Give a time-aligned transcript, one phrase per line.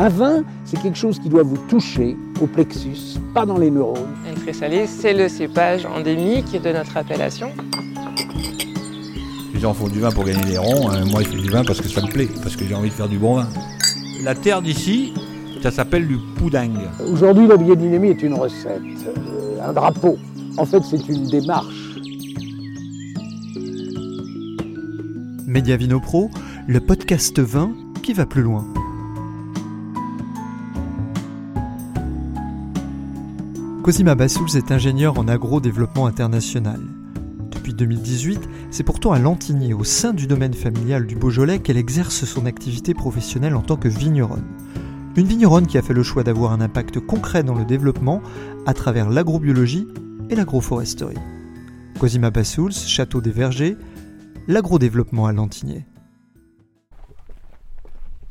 [0.00, 4.16] Un vin, c'est quelque chose qui doit vous toucher au plexus, pas dans les neurones.
[4.26, 7.50] Un Tressalis, c'est le cépage endémique de notre appellation.
[9.52, 11.04] Les gens font du vin pour gagner des ronds, hein.
[11.10, 12.94] moi je fais du vin parce que ça me plaît, parce que j'ai envie de
[12.94, 13.48] faire du bon vin.
[14.24, 15.12] La terre d'ici,
[15.62, 16.78] ça s'appelle du pouding.
[17.12, 20.16] Aujourd'hui, la biodynamie est une recette, euh, un drapeau.
[20.56, 21.90] En fait, c'est une démarche.
[25.46, 26.30] Média Vino Pro,
[26.66, 28.64] le podcast vin qui va plus loin.
[33.90, 36.78] Cosima Bassouls est ingénieur en agro-développement international.
[37.50, 42.24] Depuis 2018, c'est pourtant à Lantigny, au sein du domaine familial du Beaujolais, qu'elle exerce
[42.24, 44.46] son activité professionnelle en tant que vigneronne.
[45.16, 48.22] Une vigneronne qui a fait le choix d'avoir un impact concret dans le développement
[48.64, 49.88] à travers l'agrobiologie
[50.28, 51.18] et l'agroforesterie.
[51.98, 53.76] Cosima Bassouls, Château des Vergers,
[54.46, 55.82] l'agrodéveloppement à Lantigny.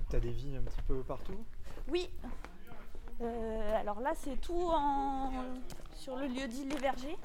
[0.09, 1.33] T'as des vignes un petit peu partout?
[1.91, 2.07] Oui.
[3.21, 4.71] Euh, alors là, c'est tout
[5.95, 7.17] sur le lieu dit Les Vergers.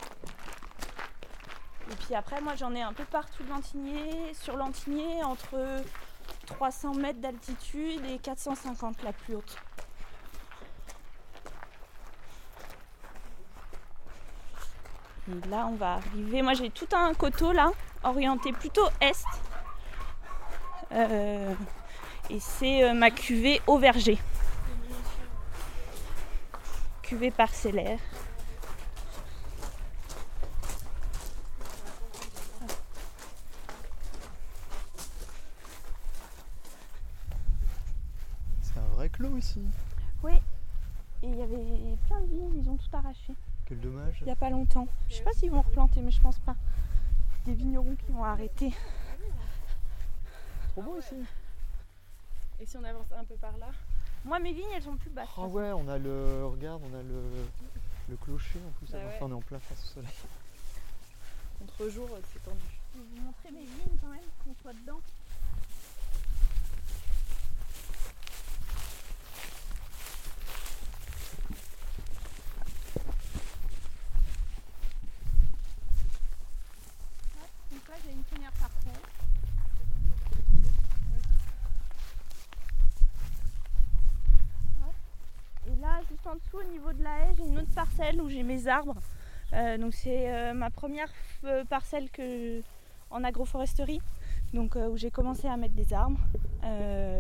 [1.91, 5.83] Et puis après, moi, j'en ai un peu partout de Lantigné, sur Lantigné, entre
[6.47, 9.57] 300 mètres d'altitude et 450 la plus haute.
[15.29, 16.43] Et là, on va arriver.
[16.43, 17.71] Moi, j'ai tout un coteau là,
[18.03, 19.25] orienté plutôt est.
[20.93, 21.55] Euh,
[22.31, 24.19] et c'est euh, ma cuvée au verger.
[27.05, 28.01] Cuvée parcellaire.
[38.63, 39.61] C'est un vrai clos ici.
[40.23, 40.33] Oui.
[41.23, 43.35] Et il y avait plein de vignes, ils ont tout arraché.
[43.67, 44.17] Quel dommage.
[44.23, 44.89] Il n'y a pas longtemps.
[45.11, 46.57] Je sais pas s'ils vont replanter, mais je pense pas.
[47.45, 48.75] Des vignerons qui vont arrêter.
[50.71, 51.17] Trop beau ici.
[52.61, 53.69] Et si on avance un peu par là
[54.25, 55.29] Moi, mes vignes, elles sont plus basses.
[55.37, 56.47] Ah ouais, on a le.
[56.47, 57.23] Regarde, on a le,
[58.09, 58.91] le clocher en plus.
[58.91, 59.19] Bah Enfin, ouais.
[59.23, 60.11] on est en plein face au soleil.
[61.59, 62.59] Contre jour, c'est tendu.
[62.95, 65.01] Je vais vous montrer mes vignes quand même, qu'on soit dedans.
[77.37, 79.03] Hop, Donc là, j'ai une première parcelle.
[84.83, 84.95] Hop.
[85.67, 88.43] Et là, juste en dessous, au niveau de la j'ai une autre parcelle où j'ai
[88.43, 88.97] mes arbres.
[89.53, 91.13] Euh, donc c'est euh, ma première
[91.45, 92.61] euh, parcelle que,
[93.11, 94.01] en agroforesterie,
[94.53, 96.21] donc où j'ai commencé à mettre des arbres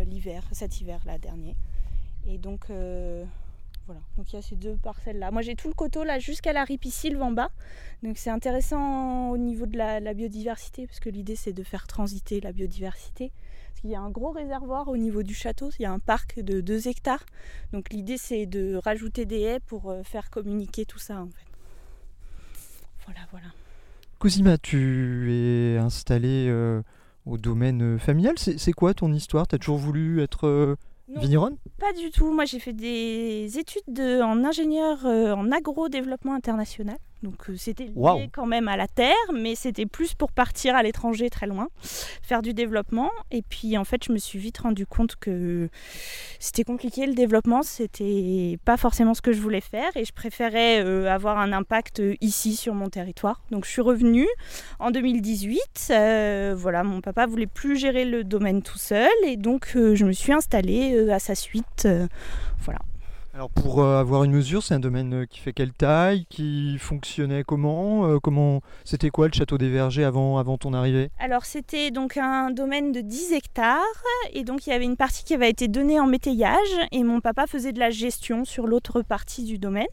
[0.06, 1.54] l'hiver, cet hiver là dernier.
[2.26, 5.30] Et donc voilà, donc il y a ces deux parcelles là.
[5.30, 7.50] Moi j'ai tout le coteau là jusqu'à la ripisylve en bas,
[8.02, 12.40] donc c'est intéressant au niveau de la biodiversité parce que l'idée c'est de faire transiter
[12.40, 13.30] la biodiversité.
[13.84, 16.40] Qu'il y a un gros réservoir au niveau du château, il y a un parc
[16.40, 17.22] de 2 hectares,
[17.74, 21.44] donc l'idée c'est de rajouter des haies pour euh, faire communiquer tout ça en fait.
[23.04, 23.48] Voilà, voilà.
[24.18, 26.80] Cosima, tu es installé euh,
[27.26, 28.32] au domaine familial.
[28.38, 29.46] C'est c'est quoi ton histoire?
[29.46, 30.76] T'as toujours voulu être euh,
[31.08, 31.20] Non.
[31.20, 31.58] vigneronne?
[31.78, 32.32] Pas du tout.
[32.32, 36.96] Moi, j'ai fait des études de- en ingénieur euh, en agro-développement international.
[37.24, 40.82] Donc, euh, c'était lié quand même à la terre, mais c'était plus pour partir à
[40.82, 41.68] l'étranger très loin,
[42.22, 43.10] faire du développement.
[43.30, 45.70] Et puis, en fait, je me suis vite rendu compte que
[46.38, 47.62] c'était compliqué le développement.
[47.62, 52.00] C'était pas forcément ce que je voulais faire et je préférais euh, avoir un impact
[52.00, 53.40] euh, ici sur mon territoire.
[53.50, 54.28] Donc, je suis revenue
[54.78, 55.88] en 2018.
[55.90, 60.12] Euh, voilà, mon papa voulait plus gérer le domaine tout seul et donc je me
[60.12, 61.88] suis installée à sa suite.
[62.60, 62.80] voilà.
[63.34, 66.78] Alors pour euh, avoir une mesure, c'est un domaine euh, qui fait quelle taille, qui
[66.78, 71.10] fonctionnait comment, euh, comment c'était quoi le château des Vergers avant, avant ton arrivée?
[71.18, 73.82] Alors c'était donc un domaine de 10 hectares
[74.32, 76.60] et donc il y avait une partie qui avait été donnée en métayage
[76.92, 79.88] et mon papa faisait de la gestion sur l'autre partie du domaine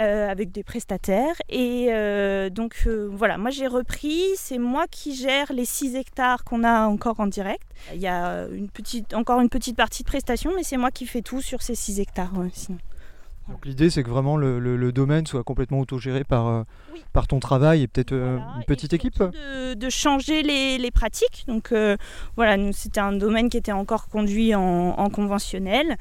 [0.00, 1.36] avec des prestataires.
[1.48, 4.22] Et euh, donc euh, voilà moi j'ai repris.
[4.36, 7.62] C'est moi qui gère les 6 hectares qu'on a encore en direct.
[7.94, 11.06] Il y a une petite encore une petite partie de prestation mais c'est moi qui
[11.06, 12.78] fais tout sur ces 6 hectares sinon.
[13.50, 16.62] Donc l'idée c'est que vraiment le, le- le domaine soit complètement autogéré par, euh,
[16.94, 17.02] Oui.
[17.12, 20.90] par ton travail et peut-être euh, une et petite équipe de, de changer les, les
[20.90, 21.44] pratiques.
[21.48, 21.96] Donc euh,
[22.36, 25.96] voilà, nous c'était un domaine qui était encore conduit en, en conventionnel.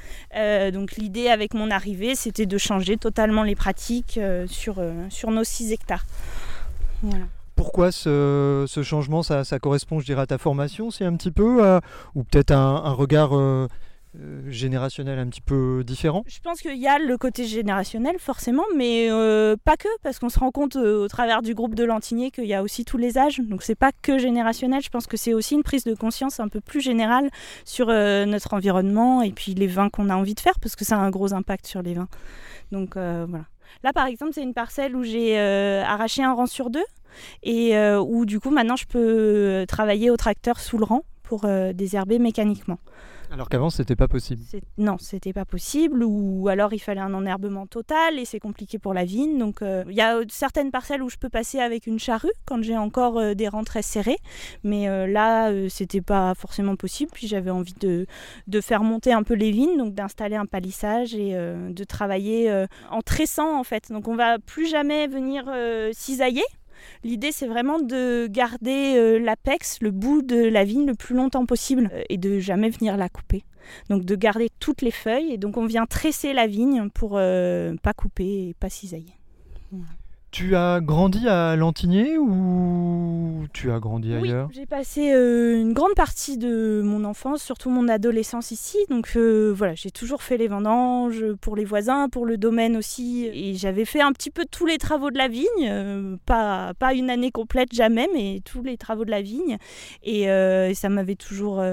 [0.74, 4.76] Donc l'idée avec mon arrivée, c'était de changer totalement les pratiques sur,
[5.10, 6.06] sur nos 6 hectares.
[7.02, 7.26] Voilà.
[7.56, 9.22] Pourquoi ce, ce changement?
[9.22, 11.82] Ça, ça correspond je dirais à ta formation c'est un petit peu à-
[12.16, 13.68] ou peut-être un, un regard euh,
[14.48, 19.08] générationnel un petit peu différent Je pense qu'il y a le côté générationnel forcément, mais
[19.10, 22.32] euh, pas que, parce qu'on se rend compte euh, au travers du groupe de Lantigné
[22.32, 23.40] qu'il y a aussi tous les âges.
[23.40, 26.48] Donc c'est pas que générationnel, je pense que c'est aussi une prise de conscience un
[26.48, 27.30] peu plus générale
[27.66, 30.98] sur notre environnement et puis les vins qu'on a envie de faire, parce que ça
[30.98, 32.08] a un gros impact sur les vins.
[32.72, 33.46] Donc voilà.
[33.84, 36.86] Là par exemple c'est une parcelle où j'ai arraché un rang sur deux
[37.44, 42.20] et où du coup maintenant je peux travailler au tracteur sous le rang pour désherber
[42.20, 42.80] mécaniquement.
[43.32, 44.44] Alors qu'avant, c'était pas possible.
[44.78, 48.94] Non, c'était pas possible, ou alors il fallait un enherbement total et c'est compliqué pour
[48.94, 49.38] la vigne.
[49.38, 52.62] Donc euh, il y a certaines parcelles où je peux passer avec une charrue quand
[52.64, 54.18] j'ai encore euh, des rangs très serrés,
[54.64, 57.12] mais euh, là c'était pas forcément possible.
[57.14, 58.08] Puis j'avais envie de,
[58.48, 63.02] de, faire monter un peu les vignes, donc d'installer un palissage et de travailler en
[63.02, 63.92] tressant en fait.
[63.92, 65.46] Donc on va plus jamais venir
[65.94, 66.44] cisailler
[67.04, 71.46] L'idée, c'est vraiment de garder euh, l'apex, le bout de la vigne, le plus longtemps
[71.46, 73.44] possible euh, et de jamais venir la couper.
[73.90, 77.76] Donc de garder toutes les feuilles et donc on vient tresser la vigne pour euh,
[77.84, 79.14] pas couper et pas cisailler.
[80.32, 84.48] Tu as grandi à Lantigné ou tu as grandi ailleurs?
[84.50, 88.78] Oui, j'ai passé euh, une grande partie de mon enfance, surtout mon adolescence ici.
[88.90, 93.26] Donc euh, voilà, j'ai toujours fait les vendanges pour les voisins, pour le domaine aussi.
[93.34, 96.94] Et j'avais fait un petit peu tous les travaux de la vigne, euh, pas, pas
[96.94, 99.58] une année complète jamais, mais tous les travaux de la vigne.
[100.04, 100.28] Et,
[100.76, 101.64] ça m'avait toujours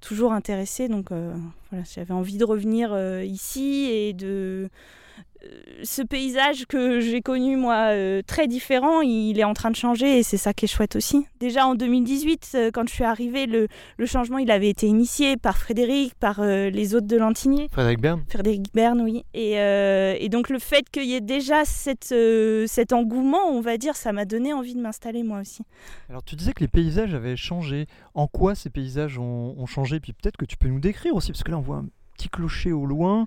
[0.00, 0.88] toujours intéressé.
[0.88, 4.68] Donc voilà, j'avais envie de revenir ici et de
[5.82, 10.18] ce paysage que j'ai connu moi euh, très différent, il est en train de changer
[10.18, 11.26] et c'est ça qui est chouette aussi.
[11.40, 13.68] Déjà en 2018, euh, quand je suis arrivée, le,
[14.06, 17.68] changement il avait été initié par Frédéric, par euh, les autres de Lantigné.
[17.72, 18.24] Frédéric Bern?
[18.28, 19.24] Frédéric Bern, oui.
[19.34, 22.14] Et, et donc le fait qu'il y ait déjà cette,
[22.66, 25.62] cet engouement, on va dire, ça m'a donné envie de m'installer moi aussi.
[26.08, 27.86] Alors tu disais que les paysages avaient changé.
[28.14, 30.00] En quoi ces paysages ont, ont changé?
[30.00, 31.82] Puis peut-être que tu peux nous décrire aussi, parce que là on voit
[32.16, 33.26] petit clocher au loin,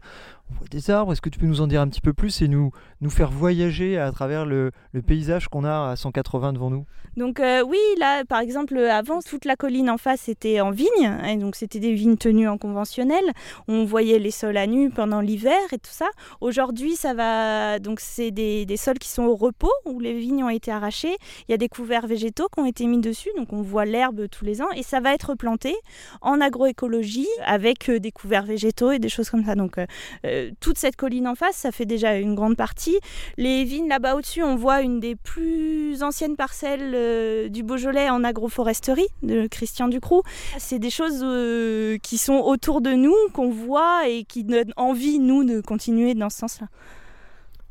[0.51, 1.13] on voit des arbres.
[1.13, 2.71] Est-ce que tu peux nous en dire un petit peu plus et nous,
[3.01, 4.71] nous faire voyager à travers le,
[5.05, 6.85] paysage qu'on a à 180 devant nous?
[7.17, 10.87] Donc euh, oui, là par exemple avant toute la colline en face était en vigne,
[11.27, 13.23] et donc c'était des vignes tenues en conventionnel.
[13.67, 16.07] On voyait les sols à nu pendant l'hiver et tout ça.
[16.41, 20.43] Aujourd'hui ça va donc c'est des, des, sols qui sont au repos où les vignes
[20.43, 21.15] ont été arrachées.
[21.47, 24.27] Il y a des couverts végétaux qui ont été mis dessus, donc on voit l'herbe
[24.29, 25.75] tous les ans et ça va être planté
[26.21, 29.55] en agroécologie avec euh, des couverts végétaux et des choses comme ça.
[29.55, 32.97] Donc euh, toute cette colline en face, ça fait déjà une grande partie.
[33.37, 38.23] Les vignes là-bas au-dessus, on voit une des plus anciennes parcelles euh, du Beaujolais en
[38.23, 40.23] agroforesterie de Christian Ducroux.
[40.57, 45.19] C'est des choses euh, qui sont autour de nous, qu'on voit et qui donnent envie,
[45.19, 46.67] nous, de continuer dans ce sens-là.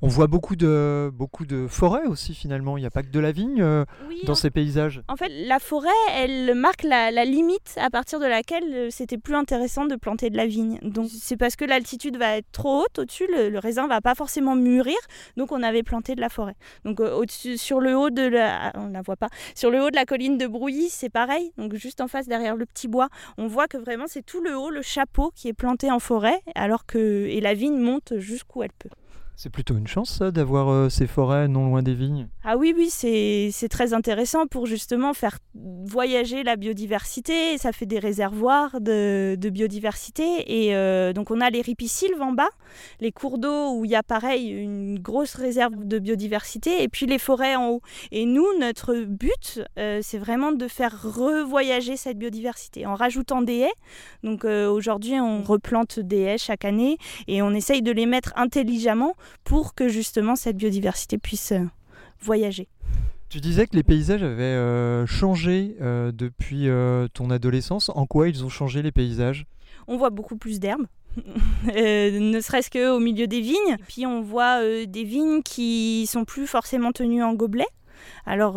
[0.01, 3.19] On voit beaucoup de, beaucoup de forêts aussi finalement, il n'y a pas que de
[3.19, 3.85] la vigne euh,
[4.27, 5.03] dans ces paysages.
[5.09, 9.35] En fait, la forêt, elle marque la, limite à partir de laquelle euh, c'était plus
[9.35, 10.79] intéressant de planter de la vigne.
[10.83, 14.55] Donc c'est parce que l'altitude va être trop haute au-dessus, le, raisin va pas forcément
[14.55, 14.97] mûrir,
[15.37, 16.55] donc on avait planté de la forêt.
[16.85, 19.91] Donc euh, au-dessus, sur le haut de la, on la voit pas, sur le haut
[19.91, 21.51] de la colline de Brouilly, c'est pareil.
[21.59, 24.57] Donc juste en face derrière le petit bois, on voit que vraiment c'est tout le
[24.57, 28.63] haut, le chapeau qui est planté en forêt, alors que et la vigne monte jusqu'où
[28.63, 28.91] elle peut.
[29.41, 32.27] C'est plutôt une chance d'avoir euh, ces forêts non loin des vignes?
[32.43, 37.57] Ah oui, oui, c'est très intéressant pour justement faire voyager la biodiversité.
[37.57, 40.25] Ça fait des réservoirs de, biodiversité.
[40.49, 42.49] Et euh, donc on a les ripisylves en bas,
[42.99, 47.07] les cours d'eau où il y a pareil une grosse réserve de biodiversité, et puis
[47.07, 47.83] les forêts en haut.
[48.11, 53.59] Et nous, notre but, euh, c'est vraiment de faire revoyager cette biodiversité en rajoutant des
[53.59, 53.79] haies.
[54.25, 59.15] Donc aujourd'hui, on replante des haies chaque année et on essaye de les mettre intelligemment
[59.45, 61.65] pour que justement cette biodiversité puisse euh,
[62.21, 62.69] voyager.
[63.29, 66.69] Tu disais que les paysages avaient euh, changé euh, depuis
[67.13, 67.91] ton adolescence.
[67.95, 69.47] En quoi ils ont changé les paysages?
[69.87, 70.87] On voit beaucoup plus d'herbes.
[71.67, 73.77] ne serait-ce qu'au milieu des vignes.
[73.79, 77.67] Et puis on voit des vignes qui sont plus forcément tenues en gobelet.
[78.25, 78.55] Alors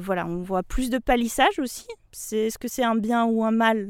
[0.00, 1.86] voilà, on voit plus de palissage aussi,
[2.32, 3.86] est-ce que c'est un bien ou un mal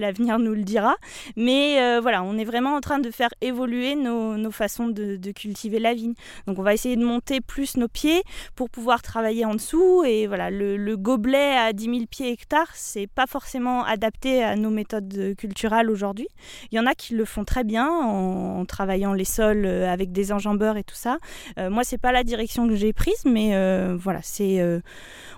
[0.00, 0.96] L'avenir nous le dira.
[1.36, 5.78] Mais euh, voilà, on est vraiment en train de faire évoluer nos, façons de, cultiver
[5.78, 6.14] la vigne.
[6.46, 8.22] Donc on va essayer de monter plus nos pieds
[8.54, 10.04] pour pouvoir travailler en dessous.
[10.04, 14.70] Et voilà, le, gobelet à 10 000 pieds hectares, c'est pas forcément adapté à nos
[14.70, 16.28] méthodes culturales aujourd'hui.
[16.72, 20.12] Il y en a qui le font très bien en, travaillant les sols euh, avec
[20.12, 21.18] des enjambeurs et tout ça.
[21.58, 23.48] Euh, moi, c'est pas la direction que j'ai prise, mais
[23.96, 24.60] voilà, c'est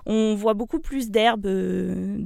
[0.05, 1.47] on voit beaucoup plus d'herbes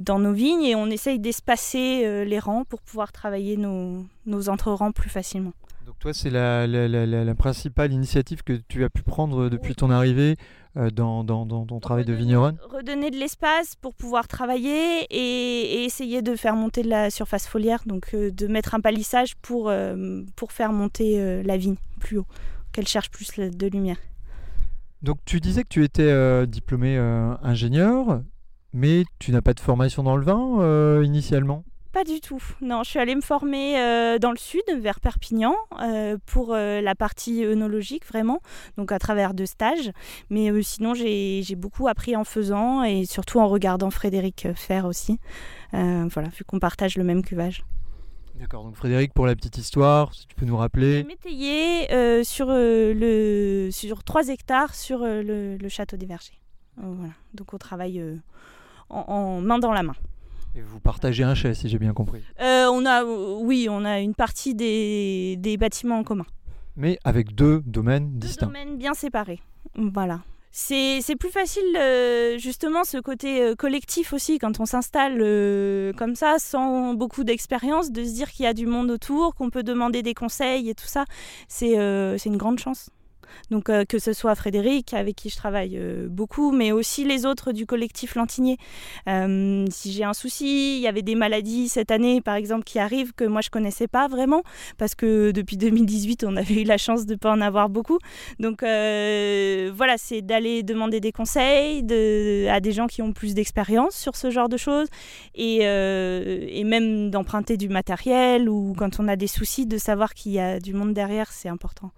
[0.06, 4.48] dans nos vignes et on essaye d'espacer euh, les rangs pour pouvoir travailler nos, nos
[4.48, 5.52] entre-rangs plus facilement.
[5.84, 9.48] Donc toi, c'est la, la- la- la- la principale initiative que tu as pu prendre
[9.48, 10.36] depuis ton arrivée
[10.76, 12.56] euh, dans, dans- dans ton travail de vigneronne?
[12.68, 17.46] Redonner de l'espace pour pouvoir travailler et, et essayer de faire monter de la surface
[17.46, 21.76] foliaire, donc euh, de mettre un palissage pour, euh, pour faire monter euh, la vigne
[22.00, 22.26] plus haut,
[22.72, 23.96] qu'elle cherche plus de lumière.
[25.02, 28.22] Donc tu disais que tu étais euh, diplômé euh, ingénieur,
[28.72, 31.64] mais tu n'as pas de formation dans le vin euh, initialement?
[31.96, 32.42] Pas du tout.
[32.60, 36.82] Non, je suis allée me former euh, dans le sud, vers Perpignan, euh, pour euh,
[36.82, 38.42] la partie œnologique vraiment,
[38.76, 39.92] donc à travers deux stages.
[40.28, 45.18] Mais sinon, j'ai beaucoup appris en faisant et surtout en regardant Frédéric faire aussi.
[45.72, 47.64] Voilà, vu qu'on partage le même cuvage.
[48.34, 51.02] D'accord, donc Frédéric, pour la petite histoire, si tu peux nous rappeler.
[51.04, 56.38] Métayer sur, le, sur 3 hectares sur le, le château des Vergers.
[56.76, 57.14] Voilà.
[57.32, 58.02] Donc on travaille
[58.90, 59.94] en, en main dans la main.
[60.54, 62.22] Et vous partagez un chai, si j'ai bien compris.
[62.40, 66.26] Euh, on a, oui, on a une partie des, des bâtiments en commun.
[66.76, 68.46] Mais avec deux domaines Deux distincts.
[68.46, 69.40] domaines bien séparés.
[69.76, 70.20] Voilà.
[70.58, 76.14] C'est plus facile, euh, justement, ce côté euh, collectif aussi, quand on s'installe euh, comme
[76.14, 79.62] ça, sans beaucoup d'expérience, de se dire qu'il y a du monde autour, qu'on peut
[79.62, 81.04] demander des conseils et tout ça.
[81.48, 81.74] C'est
[82.18, 82.88] c'est une grande chance.
[83.50, 87.26] Donc, euh, que ce soit Frédéric, avec qui je travaille euh, beaucoup, mais aussi les
[87.26, 88.58] autres du collectif Lantinier.
[89.08, 92.78] Euh, si j'ai un souci, il y avait des maladies cette année, par exemple, qui
[92.78, 94.42] arrivent que moi je connaissais pas vraiment,
[94.78, 97.98] parce que depuis 2018, on avait eu la chance de pas en avoir beaucoup.
[98.40, 101.80] Donc voilà, c'est d'aller demander des conseils
[102.50, 104.88] à des gens qui ont plus d'expérience sur ce genre de choses,
[105.34, 110.40] et même d'emprunter du matériel ou quand on a des soucis, de savoir qu'il y
[110.40, 111.92] a du monde derrière, c'est important.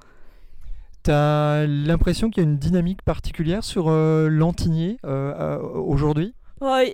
[1.09, 6.35] T'as l'impression qu'il y a une dynamique particulière sur euh, Lantigné euh, euh, aujourd'hui?
[6.61, 6.85] Euh,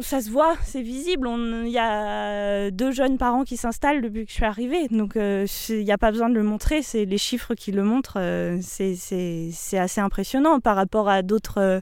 [0.00, 1.28] ça se voit, c'est visible.
[1.64, 4.88] Il y a deux jeunes parents qui s'installent depuis que je suis arrivée.
[4.88, 7.84] Donc euh, il n'y a pas besoin de le montrer, c'est les chiffres qui le
[7.84, 8.18] montrent.
[8.18, 11.80] euh, c'est- assez impressionnant par rapport à d'autres euh,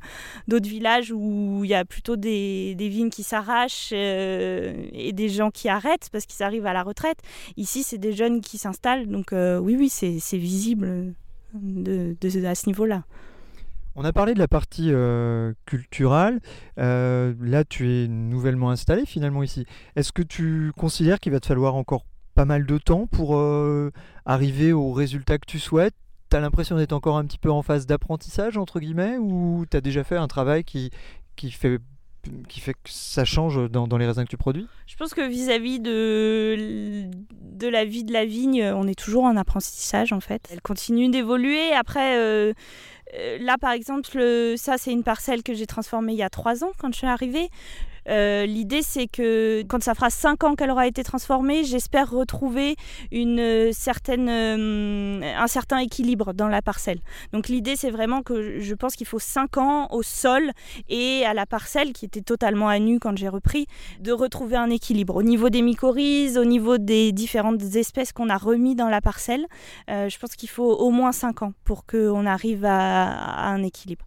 [0.62, 5.50] villages où il y a plutôt des, des vignes qui s'arrachent euh, et des gens
[5.50, 7.20] qui arrêtent parce qu'ils arrivent à la retraite.
[7.56, 9.06] Ici, c'est des jeunes qui s'installent.
[9.06, 11.10] Donc euh, oui, oui, c'est visible euh,
[11.54, 13.04] à ce niveau-là.
[13.94, 16.40] On a parlé de la partie euh, culturelle.
[16.78, 19.66] Euh, là, tu es nouvellement installé finalement ici.
[19.96, 23.90] Est-ce que tu considères qu'il va te falloir encore pas mal de temps pour euh,
[24.24, 25.94] arriver au résultat que tu souhaites?
[26.30, 29.76] Tu as l'impression d'être encore un petit peu en phase d'apprentissage, entre guillemets, ou tu
[29.76, 30.90] as déjà fait un travail qui,
[31.36, 31.78] qui, fait,
[32.48, 34.66] qui fait que ça change dans, les raisins que tu produis?
[34.86, 37.08] Je pense que vis-à-vis de,
[37.68, 40.48] la vie de la vigne, on est toujours en apprentissage en fait.
[40.52, 41.72] Elle continue d'évoluer.
[41.72, 42.52] Après, euh,
[43.14, 46.30] euh, là par exemple, le- ça c'est une parcelle que j'ai transformée il y a
[46.30, 47.48] trois ans quand je suis arrivée.
[48.08, 52.76] Euh, L'idée c'est que quand ça fera cinq ans qu'elle aura été transformée, j'espère retrouver
[53.10, 56.98] une euh, certaine, euh, un certain équilibre dans la parcelle.
[57.32, 60.50] Donc l'idée c'est vraiment que je pense qu'il faut cinq ans au sol
[60.88, 63.66] et à la parcelle qui était totalement à nu quand j'ai repris
[64.00, 68.36] de retrouver un équilibre au niveau des mycorhizes, au niveau des différentes espèces qu'on a
[68.36, 69.46] remis dans la parcelle.
[69.88, 74.04] je pense qu'il faut au moins 5 ans pour qu'on arrive à un équilibre.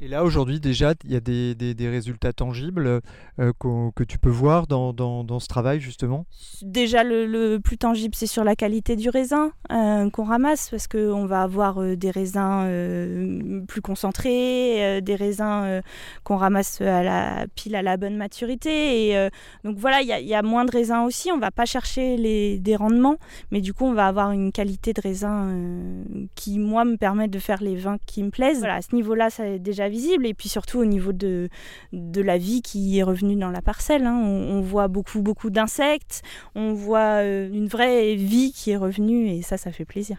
[0.00, 3.00] Et là, aujourd'hui, déjà, il y a des, des- résultats tangibles
[3.40, 3.52] euh,
[3.96, 6.24] que tu peux voir dans, dans- dans ce travail, justement?
[6.62, 10.86] Déjà, le, le plus tangible, c'est sur la qualité du raisin euh, qu'on ramasse, parce
[10.86, 15.82] qu'on va avoir euh, des raisins plus concentrés, des raisins
[16.22, 19.08] qu'on ramasse à la pile à la bonne maturité.
[19.10, 19.28] Et,
[19.64, 21.32] donc voilà, il y, a- a moins de raisins aussi.
[21.32, 23.16] On va pas chercher les, des rendements,
[23.50, 25.52] mais du coup, on va avoir une qualité de raisin
[26.36, 28.58] qui, moi, me permet de faire les vins qui me plaisent.
[28.58, 30.26] Voilà, à ce niveau-là, ça est déjà visible.
[30.26, 31.48] Et puis surtout au niveau de,
[31.92, 34.06] de la vie qui est revenue dans la parcelle.
[34.06, 34.20] hein.
[34.22, 36.22] On, on voit beaucoup, beaucoup d'insectes.
[36.54, 40.18] On voit euh, une vraie vie qui est revenue et ça, ça fait plaisir.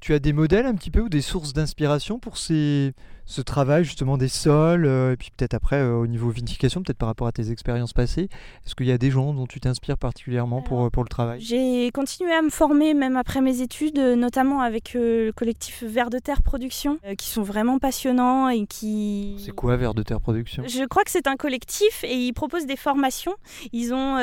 [0.00, 2.92] Tu as des modèles un petit peu ou des sources d'inspiration pour ces,
[3.30, 6.96] ce travail justement des sols euh, et puis peut-être après euh, au niveau vinification, peut-être
[6.96, 8.30] par rapport à tes expériences passées.
[8.64, 11.38] Est-ce qu'il y a des gens dont tu t'inspires particulièrement pour, euh, pour le travail?
[11.42, 16.18] J'ai continué à me former même après mes études, notamment avec le collectif Vert de
[16.18, 19.36] Terre Production, qui sont vraiment passionnants et qui...
[19.44, 20.62] C'est quoi Vers de Terre Production?
[20.66, 23.34] Je crois que c'est un collectif et ils proposent des formations.
[23.74, 24.16] Ils ont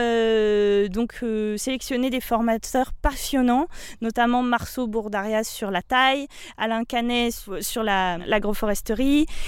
[0.89, 1.23] donc
[1.57, 3.67] sélectionné des formateurs passionnants,
[4.01, 8.17] notamment Marceau Bourdarias sur la taille, Alain Canet sur- sur la-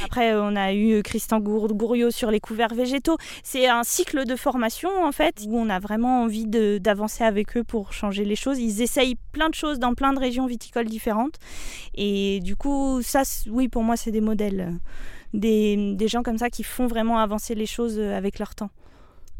[0.03, 3.17] Après, on a eu Christian Gour- Gouriot sur les couverts végétaux.
[3.43, 7.63] C'est un cycle de formation en fait où on a vraiment envie d'avancer avec eux
[7.63, 8.59] pour changer les choses.
[8.59, 11.35] Ils essayent plein de choses dans plein de régions viticoles différentes.
[11.95, 14.61] Et du coup, ça, oui, pour moi, c'est des modèles.
[14.61, 14.77] euh,
[15.33, 18.69] Des, des gens comme ça qui font vraiment avancer les choses euh, avec leur temps.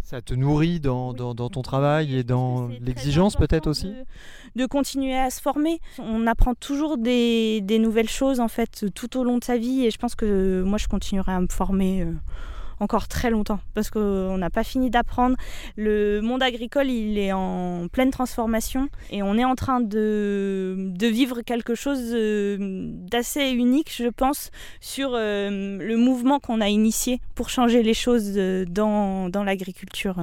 [0.09, 1.17] Ça te nourrit dans, Oui.
[1.17, 3.87] dans- dans ton travail et dans l'exigence peut-être aussi
[4.55, 5.81] de, de continuer à se former.
[5.99, 9.85] On apprend toujours des, des nouvelles choses en fait tout au long de sa vie
[9.85, 12.13] et je pense que moi je continuerai à me former euh,
[12.79, 15.36] encore très longtemps parce qu'on n'a pas fini d'apprendre.
[15.75, 21.07] Le monde agricole il est en pleine transformation et on est en train de, de
[21.07, 27.19] vivre quelque chose euh, d'assez unique je pense sur euh, le mouvement qu'on a initié
[27.36, 30.15] pour changer les choses euh, dans, dans l'agriculture.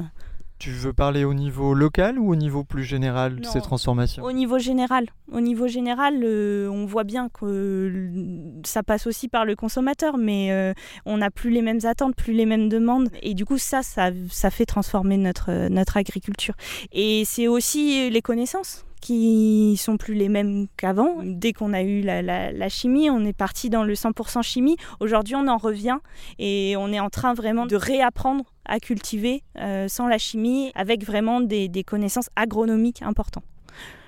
[0.64, 4.24] Tu veux parler au niveau local ou au niveau plus général de ces transformations?
[4.24, 9.28] Au niveau général, au niveau général, euh, on voit bien que euh, ça passe aussi
[9.28, 10.72] par le consommateur, mais euh,
[11.04, 14.08] on n'a plus les mêmes attentes, plus les mêmes demandes, et du coup ça, ça,
[14.30, 16.54] ça fait transformer notre, notre agriculture.
[16.92, 21.18] Et c'est aussi les connaissances qui sont plus les mêmes qu'avant.
[21.24, 24.78] Dès qu'on a eu la, la- la chimie, on est parti dans le 100% chimie.
[24.98, 25.98] Aujourd'hui, on en revient
[26.38, 31.04] et on est en train vraiment de réapprendre à cultiver euh, sans la chimie, avec
[31.04, 33.44] vraiment des, connaissances agronomiques importantes.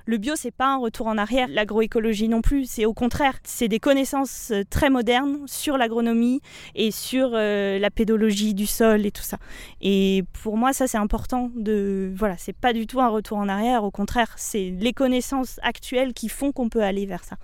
[0.09, 1.49] Le bio, c'est pas un retour en arrière.
[1.51, 2.65] L'agroécologie non plus.
[2.71, 3.35] C'est au contraire.
[3.43, 6.41] C'est des connaissances euh, très modernes sur l'agronomie
[6.77, 9.39] et sur euh, la pédologie du sol et tout ça.
[9.81, 12.13] Et pour moi, ça, c'est important de.
[12.15, 13.83] Voilà, c'est pas du tout un retour en arrière.
[13.83, 17.37] Au contraire, c'est les connaissances actuelles qui font qu'on peut aller vers ça.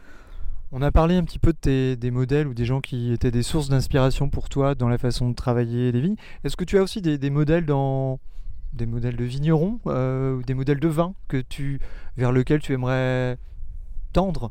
[0.74, 3.30] On a parlé un petit peu de tes, des modèles ou des gens qui étaient
[3.30, 6.16] des sources d'inspiration pour toi dans la façon de travailler les vignes.
[6.44, 8.18] Est-ce que tu as aussi des, des modèles dans
[8.72, 11.78] des modèles de vignerons euh, ou des modèles de vin que tu
[12.16, 13.36] vers lesquels tu aimerais
[14.14, 14.50] tendre?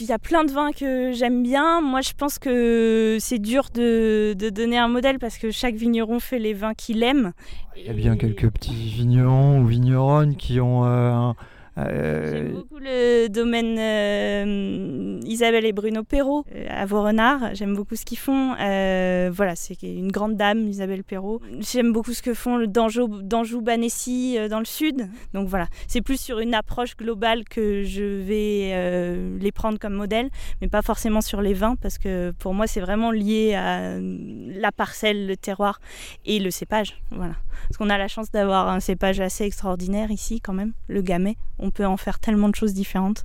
[0.00, 1.82] Il y a plein de vins que j'aime bien.
[1.82, 6.18] Moi, je pense que c'est dur de, de donner un modèle parce que chaque vigneron
[6.20, 7.32] fait les vins qu'il aime.
[7.76, 11.34] Il y a bien Et- quelques petits vignerons ou vigneronnes qui ont euh, un, euh,
[11.76, 17.54] J'aime beaucoup le domaine euh, Isabelle et Bruno Perrault euh, à Vaurenard.
[17.54, 18.54] J'aime beaucoup ce qu'ils font.
[18.60, 21.40] Euh, voilà, c'est une grande dame, Isabelle Perrault.
[21.58, 25.08] J'aime beaucoup ce que font le d'Anjou, d'Anjou Banessi euh, dans le sud.
[25.32, 29.94] Donc voilà, c'est plus sur une approche globale que je vais euh, les prendre comme
[29.94, 33.98] modèle, mais pas forcément sur les vins parce que pour moi c'est vraiment lié à
[33.98, 35.80] la parcelle, le terroir
[36.24, 37.00] et le cépage.
[37.10, 37.34] Voilà.
[37.68, 41.36] Parce qu'on a la chance d'avoir un cépage assez extraordinaire ici quand même, le gamay.
[41.64, 43.24] On peut en faire tellement de choses différentes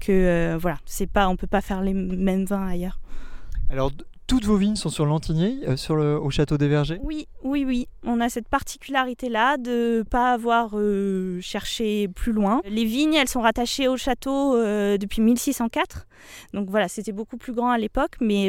[0.00, 3.00] que euh, voilà, c'est pas, on peut pas faire les mêmes vins ailleurs.
[3.70, 3.90] Alors,
[4.32, 6.98] toutes vos vignes sont sur Lantigny, euh, sur le, au château des Vergers?
[7.02, 7.86] Oui, oui, oui.
[8.02, 12.62] On a cette particularité-là de pas avoir euh, cherché plus loin.
[12.64, 16.06] Les vignes, elles sont rattachées au château euh, depuis 1604.
[16.54, 18.48] Donc voilà, c'était beaucoup plus grand à l'époque, mais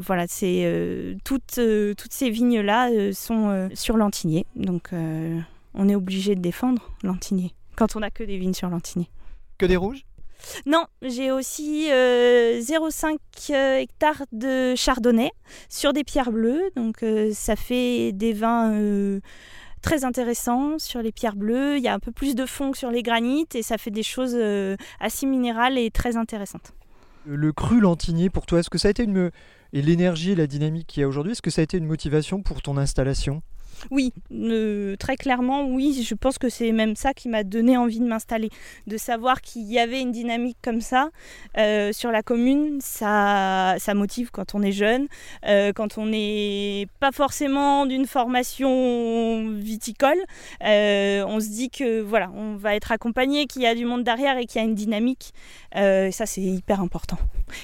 [0.00, 1.60] voilà, c'est toutes,
[1.96, 4.46] toutes ces vignes-là sont sur Lantigné.
[4.56, 4.90] Donc
[5.74, 9.08] on est obligé de défendre Lantigné quand on a que des vignes sur Lantigné.
[9.58, 10.04] Que des rouges?
[10.66, 13.16] Non, j'ai aussi euh, 0,5
[13.50, 15.30] euh, hectares de chardonnay
[15.68, 16.62] sur des pierres bleues.
[16.76, 19.20] Donc euh, ça fait des vins euh,
[19.80, 21.78] très intéressants sur les pierres bleues.
[21.78, 23.90] Il y a un peu plus de fond que sur les granites et ça fait
[23.90, 26.72] des choses euh, assez minérales et très intéressantes.
[27.26, 29.30] Le, le cru Lantigny, pour toi, est-ce que ça a été une...
[29.72, 31.86] Et l'énergie et la dynamique qu'il y a aujourd'hui, est-ce que ça a été une
[31.86, 33.42] motivation pour ton installation?
[33.90, 34.12] Oui,
[34.98, 36.02] très clairement, oui.
[36.06, 38.50] Je pense que c'est même ça qui m'a donné envie de m'installer.
[38.86, 41.10] De savoir qu'il y avait une dynamique comme ça
[41.58, 45.06] euh, sur la commune, ça, ça motive quand on est jeune,
[45.46, 50.18] euh, quand on n'est pas forcément d'une formation viticole.
[50.64, 54.04] euh, on se dit que voilà, on va être accompagné, qu'il y a du monde
[54.04, 55.32] derrière et qu'il y a une dynamique.
[55.74, 57.18] Ça, c'est hyper important.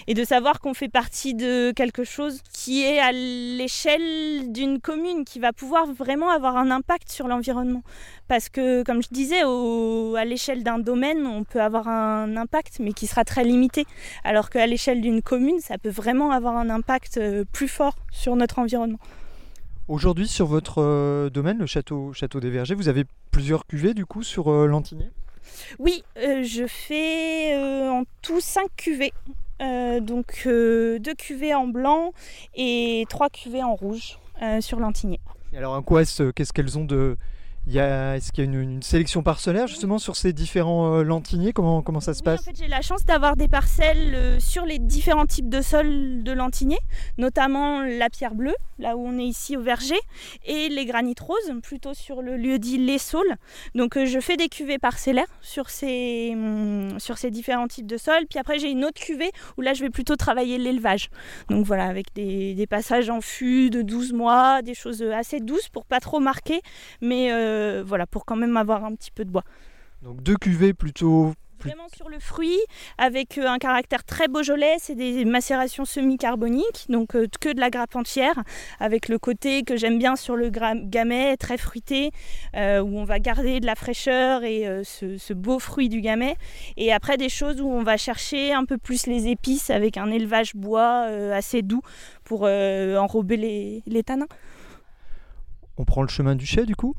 [0.06, 5.24] Et de savoir qu'on fait partie de quelque chose qui est à l'échelle d'une commune,
[5.24, 7.82] qui va pouvoir vraiment avoir un impact sur l'environnement.
[8.28, 12.78] Parce que, comme je disais, au- à l'échelle d'un domaine, on peut avoir un impact,
[12.80, 13.86] mais qui sera très limité.
[14.24, 18.36] Alors qu'à l'échelle d'une commune, ça peut vraiment avoir un impact euh, plus fort sur
[18.36, 18.98] notre environnement.
[19.88, 24.06] Aujourd'hui, sur votre euh, domaine, le château, château des Vergers, vous avez plusieurs cuvées du
[24.06, 25.08] coup sur euh, Lantigny?
[25.78, 29.12] Oui, euh, je fais euh, en tout 5 cuvées.
[30.00, 32.12] Donc 2 cuvées en blanc
[32.54, 34.18] et 3 cuvées en rouge
[34.60, 35.20] sur Lantigné.
[35.56, 37.16] Alors, en quoi est-ce, qu'est-ce qu'elles ont de.
[37.78, 41.82] Est-ce qu'il y a une, une sélection parcellaire justement sur ces différents euh, lantiniers comment,
[41.82, 42.40] comment ça se Oui, passe?
[42.40, 46.22] En fait, j'ai la chance d'avoir des parcelles euh, sur les différents types de sols
[46.22, 46.78] de Lantigné,
[47.18, 49.98] notamment la pierre bleue, là où on est ici au verger,
[50.44, 53.36] et les granites roses, plutôt sur le lieu dit Les Saules.
[53.74, 56.36] Donc, euh, je fais des cuvées parcellaires sur ces,
[56.98, 58.26] sur ces différents types de sols.
[58.28, 61.08] Puis après, j'ai une autre cuvée où là, je vais plutôt travailler l'élevage.
[61.48, 65.68] Donc voilà, avec des, des passages en fût de 12 mois, des choses assez douces
[65.68, 66.60] pour pas trop marquer,
[67.00, 67.30] mais
[67.60, 69.44] euh, voilà, pour quand même avoir un petit peu de bois.
[70.02, 72.58] Donc deux cuvées plutôt Vraiment sur le fruit,
[72.96, 77.68] avec euh, un caractère très beaujolais, c'est des macérations semi-carboniques, donc euh, que de la
[77.68, 78.42] grappe entière,
[78.78, 82.12] avec le côté que j'aime bien sur le gamay, très fruité,
[82.56, 86.00] euh, où on va garder de la fraîcheur et euh, ce, ce beau fruit du
[86.00, 86.34] gamay.
[86.78, 90.10] Et après des choses où on va chercher un peu plus les épices avec un
[90.10, 91.82] élevage bois euh, assez doux
[92.24, 94.28] pour enrober les, les tanins.
[95.76, 96.94] On prend le chemin du chai du coup?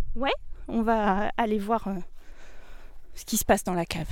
[0.73, 1.95] On va aller voir euh,
[3.13, 4.07] ce qui se passe dans la cave.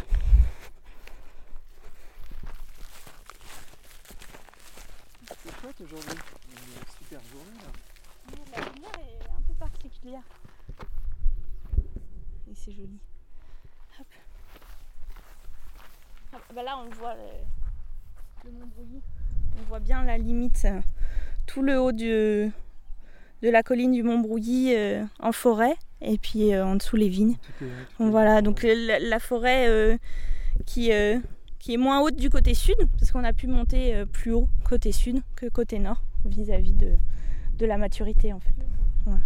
[5.44, 6.18] C'est chouette aujourd'hui.
[6.52, 8.58] Une super journée là.
[8.58, 10.22] La lumière est un peu particulière.
[12.52, 13.00] Et c'est joli.
[14.00, 14.08] Hop.
[16.34, 17.30] Ah, bah là, on voit le,
[18.46, 19.02] le Mont Brouilly.
[19.60, 20.82] On voit bien la limite, euh,
[21.48, 22.52] tout le haut du-
[23.42, 27.10] de la colline du Mont Brouilly euh, en forêt, et puis euh, en dessous les
[27.10, 27.38] vignes.
[27.58, 27.66] Tout
[28.00, 29.98] Donc voilà, donc la, la forêt euh,
[30.66, 31.20] qui, euh,
[31.60, 34.48] qui est moins haute du côté sud, parce qu'on a pu monter euh, plus haut
[34.68, 36.94] côté sud que côté nord, vis-à-vis de,
[37.58, 38.56] de la maturité en fait.
[39.06, 39.22] Voilà.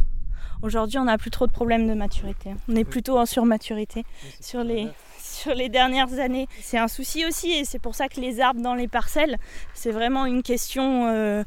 [0.62, 2.56] Aujourd'hui, on n'a plus trop de problèmes de maturité.
[2.69, 4.06] On est plutôt en surmaturité
[4.39, 4.93] sur les, mal.
[5.19, 6.47] sur les dernières années.
[6.62, 9.38] C'est un souci aussi, et c'est pour ça que les arbres dans les parcelles,
[9.73, 11.43] c'est vraiment une question euh,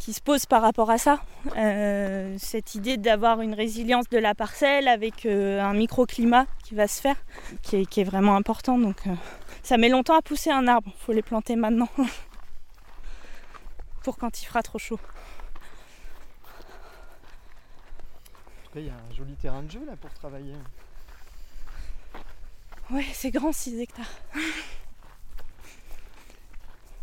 [0.00, 1.20] qui se pose par rapport à ça.
[1.56, 6.88] Euh, cette idée d'avoir une résilience de la parcelle avec euh, un microclimat qui va
[6.88, 7.16] se faire,
[7.62, 8.78] qui est, qui est vraiment important.
[8.78, 9.14] Donc, euh,
[9.62, 10.90] ça met longtemps à pousser un arbre.
[10.92, 11.90] Il faut les planter maintenant
[14.02, 14.98] pour quand il fera trop chaud.
[18.74, 20.54] Il y a un joli terrain de jeu là pour travailler.
[22.90, 24.10] Ouais, c'est grand 6 hectares.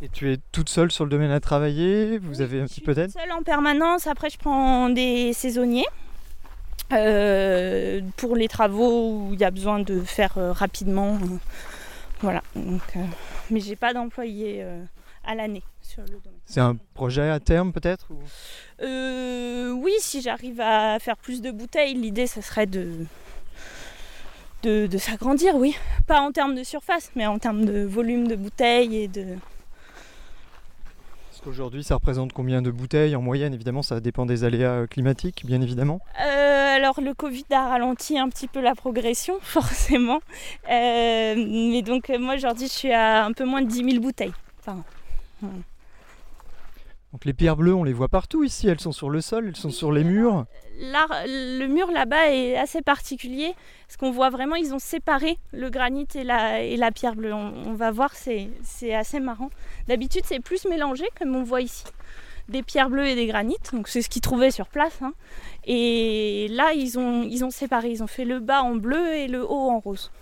[0.01, 2.81] Et tu es toute seule sur le domaine à travailler Vous Oui, avez un petit
[2.81, 3.11] peu d'aide?
[3.11, 4.05] seule en permanence.
[4.07, 5.87] Après, je prends des saisonniers
[6.93, 11.15] euh, pour les travaux où il y a besoin de faire euh, rapidement.
[11.15, 11.37] euh,
[12.21, 12.43] voilà.
[12.55, 12.99] Donc, euh,
[13.49, 14.63] mais j'ai pas d'employé
[15.23, 16.39] à l'année sur le domaine.
[16.45, 21.93] C'est un projet à terme peut-être ou- oui, si j'arrive à faire plus de bouteilles,
[21.95, 22.87] l'idée, ce serait de,
[24.63, 25.75] de, de s'agrandir, oui.
[26.05, 29.25] Pas en termes de surface, mais en termes de volume de bouteilles et de,
[31.47, 33.53] Parce qu'aujourd'hui, ça représente combien de bouteilles en moyenne?
[33.53, 36.01] Évidemment, ça dépend des aléas euh, climatiques, bien évidemment.
[36.19, 40.19] Euh, alors le Covid a ralenti un petit peu la progression, forcément.
[40.69, 44.33] Euh, mais donc moi aujourd'hui je suis à un peu moins de 10 000 bouteilles.
[47.13, 48.67] Donc les pierres bleues, on les voit partout ici.
[48.67, 50.45] Elles sont sur le sol, elles sont sur les murs.
[50.79, 53.55] Là, le mur là-bas est assez particulier
[53.87, 57.33] parce qu'on voit vraiment ils ont séparé le granit et la, pierre bleue.
[57.33, 59.49] On, va voir, c'est assez marrant.
[59.87, 61.85] D'habitude c'est plus mélangé comme on voit ici.
[62.49, 65.01] Des pierres bleues et des granites, donc c'est ce qu'ils trouvaient sur place.
[65.01, 65.13] hein.
[65.65, 69.69] Et là ils ont, séparé, ils ont fait le bas en bleu et le haut
[69.69, 70.11] en rose.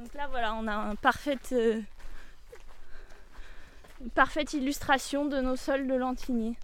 [0.00, 1.78] Donc là, voilà, on a un parfaite, euh,
[4.14, 6.56] parfaite illustration de nos sols de Lantigny.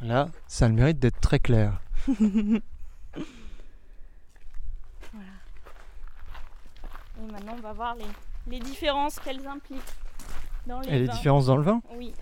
[0.00, 1.80] Là, ça a le mérite d'être très clair.
[7.18, 8.04] Et maintenant, on va voir les,
[8.46, 9.80] les différences qu'elles impliquent
[10.66, 11.80] dans les Et les différences dans le vin?
[11.94, 12.12] Oui.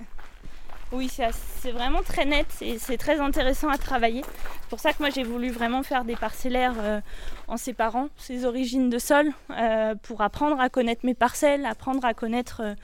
[0.93, 4.23] Oui, c'est vraiment très net et c'est très intéressant à travailler.
[4.63, 7.01] C'est pour ça que moi j'ai voulu vraiment faire des parcellaires euh,
[7.49, 12.15] en séparant ces origines de sol euh, pour apprendre à connaître mes parcelles, apprendre à
[12.15, 12.75] connaître euh,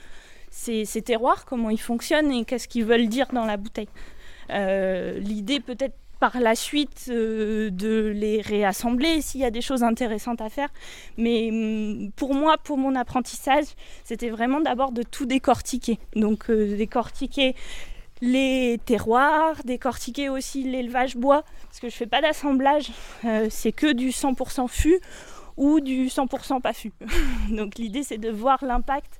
[0.49, 3.89] ces, terroirs, comment ils fonctionnent et qu'est-ce qu'ils veulent dire dans la bouteille.
[4.49, 10.49] L'idée peut-être par la suite de les réassembler s'il y a des choses intéressantes à
[10.49, 10.69] faire.
[11.17, 13.65] Mais hum, pour moi, pour mon apprentissage,
[14.03, 15.97] c'était vraiment d'abord de tout décortiquer.
[16.15, 17.55] Donc décortiquer
[18.21, 22.91] les terroirs, décortiquer aussi l'élevage bois, parce que je fais pas d'assemblage,
[23.25, 24.99] euh, c'est que du 100% fût
[25.57, 26.93] ou du 100% pas fût.
[27.49, 29.19] Donc l'idée c'est de voir l'impact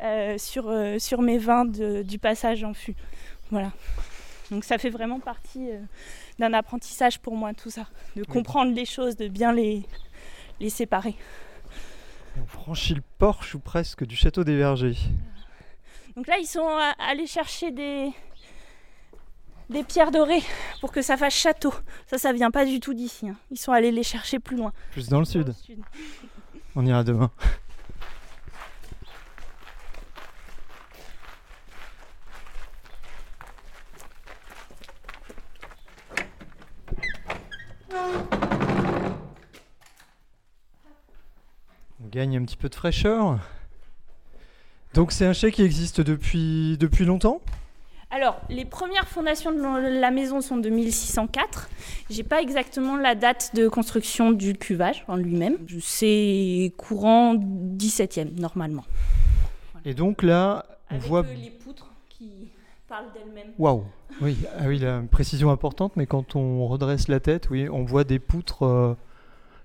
[0.00, 2.96] euh, sur, euh, sur mes vins de- du passage en fût.
[3.50, 3.72] Voilà.
[4.50, 5.68] Donc ça fait vraiment partie
[6.38, 9.82] d'un apprentissage pour moi tout ça, de comprendre les choses, de bien les,
[10.60, 11.14] les séparer.
[12.42, 14.96] On franchit le porche ou presque du château des Vergers.
[16.16, 18.10] Donc là, ils sont allés chercher des,
[19.72, 20.42] des pierres dorées
[20.80, 21.72] pour que ça fasse château.
[22.06, 23.28] Ça, ça vient pas du tout d'ici.
[23.28, 23.36] hein.
[23.50, 24.72] Ils sont allés les chercher plus loin.
[24.92, 25.46] Plus dans le dans sud.
[25.48, 25.80] le sud.
[26.76, 27.30] On ira demain.
[42.02, 43.38] On gagne un petit peu de fraîcheur.
[44.94, 47.40] Donc c'est un chai qui existe depuis, depuis longtemps?
[48.22, 51.68] Alors, les premières fondations de la maison sont de 1604.
[52.08, 55.56] J'ai pas exactement la date de construction du cuvage en lui-même.
[55.80, 58.84] C'est courant 17e normalement.
[59.84, 61.24] Et donc là, on Avec voit.
[61.24, 62.30] euh, les poutres qui
[62.86, 63.54] parlent d'elles-mêmes.
[63.58, 63.86] Waouh
[64.20, 68.04] Oui, ah oui, la précision importante, mais quand on redresse la tête, oui, on voit
[68.04, 68.94] des poutres euh,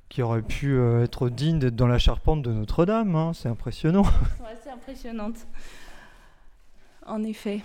[0.10, 3.16] qui auraient pu euh, être dignes d'être dans la charpente de Notre-Dame.
[3.16, 4.02] hein, C'est impressionnant.
[4.04, 5.46] Elles sont assez impressionnantes.
[7.06, 7.62] En effet.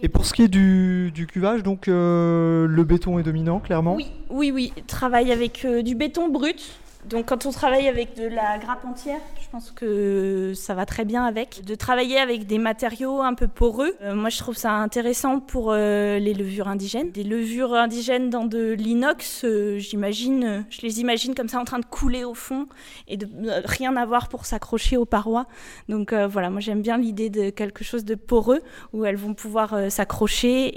[0.00, 3.94] Et pour ce qui est du, du cuvage, donc euh, le béton est dominant, clairement.
[3.94, 4.72] Oui, oui, oui.
[4.86, 6.78] Travaille avec euh, du béton brut.
[7.04, 11.04] Donc quand on travaille avec de la grappe entière, je pense que ça va très
[11.04, 11.64] bien avec.
[11.64, 15.72] De travailler avec des matériaux un peu poreux, euh, moi je trouve ça intéressant pour
[15.72, 17.10] euh, les levures indigènes.
[17.10, 21.80] Des levures indigènes dans de l'inox, euh, j'imagine, je les imagine comme ça en train
[21.80, 22.68] de couler au fond
[23.08, 23.28] et de
[23.64, 25.46] rien avoir pour s'accrocher aux parois.
[25.88, 28.62] Donc voilà, moi j'aime bien l'idée de quelque chose de poreux
[28.92, 30.72] où elles vont pouvoir s'accrocher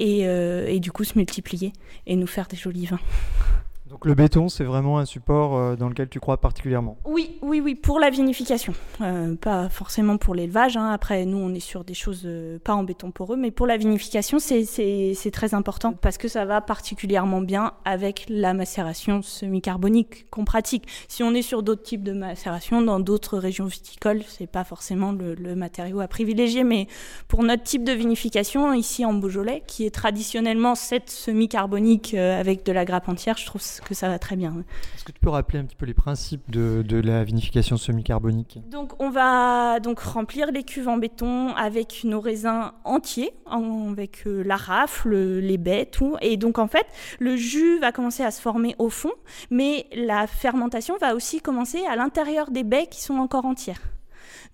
[0.74, 1.74] et du coup se multiplier
[2.08, 3.00] et nous faire des jolis vins.
[3.96, 6.98] Donc le béton, c'est vraiment un support euh, dans lequel tu crois particulièrement.
[7.06, 8.74] Oui, oui, oui, pour la vinification.
[9.00, 10.76] Euh, pas forcément pour l'élevage.
[10.76, 10.90] hein.
[10.90, 13.78] Après, nous, on est sur des choses euh, pas en béton poreux, mais pour la
[13.78, 20.44] vinification, c'est- très important parce que ça va particulièrement bien avec la macération semi-carbonique qu'on
[20.44, 20.84] pratique.
[21.08, 25.14] Si on est sur d'autres types de macération, dans d'autres régions viticoles, c'est pas forcément
[25.14, 26.88] le, le matériau à privilégier, mais
[27.30, 32.74] pour notre type de vinification, ici en Beaujolais, qui est traditionnellement cette semi-carbonique avec de
[32.74, 34.54] la grappe entière, je trouve que ça va très bien.
[34.96, 38.60] Est-ce que tu peux rappeler un petit peu les principes de, de la vinification semi-carbonique
[38.70, 44.28] Donc on va donc remplir les cuves en béton avec nos raisins entiers, en- avec
[44.28, 46.18] euh, la rafle, les baies, tout.
[46.22, 46.88] Et donc en fait,
[47.20, 49.12] le jus va commencer à se former au fond,
[49.50, 53.82] mais la fermentation va aussi commencer à l'intérieur des baies qui sont encore entières.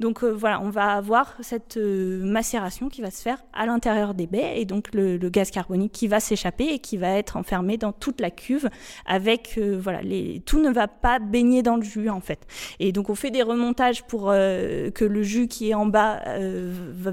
[0.01, 4.15] Donc euh, voilà, on va avoir cette euh, macération qui va se faire à l'intérieur
[4.15, 7.77] des baies et donc le, gaz carbonique qui va s'échapper et qui va être enfermé
[7.77, 8.67] dans toute la cuve
[9.05, 9.99] avec euh, voilà,
[10.43, 12.47] tout ne va pas baigner dans le jus en fait.
[12.79, 16.23] Et donc on fait des remontages pour que le jus qui est en bas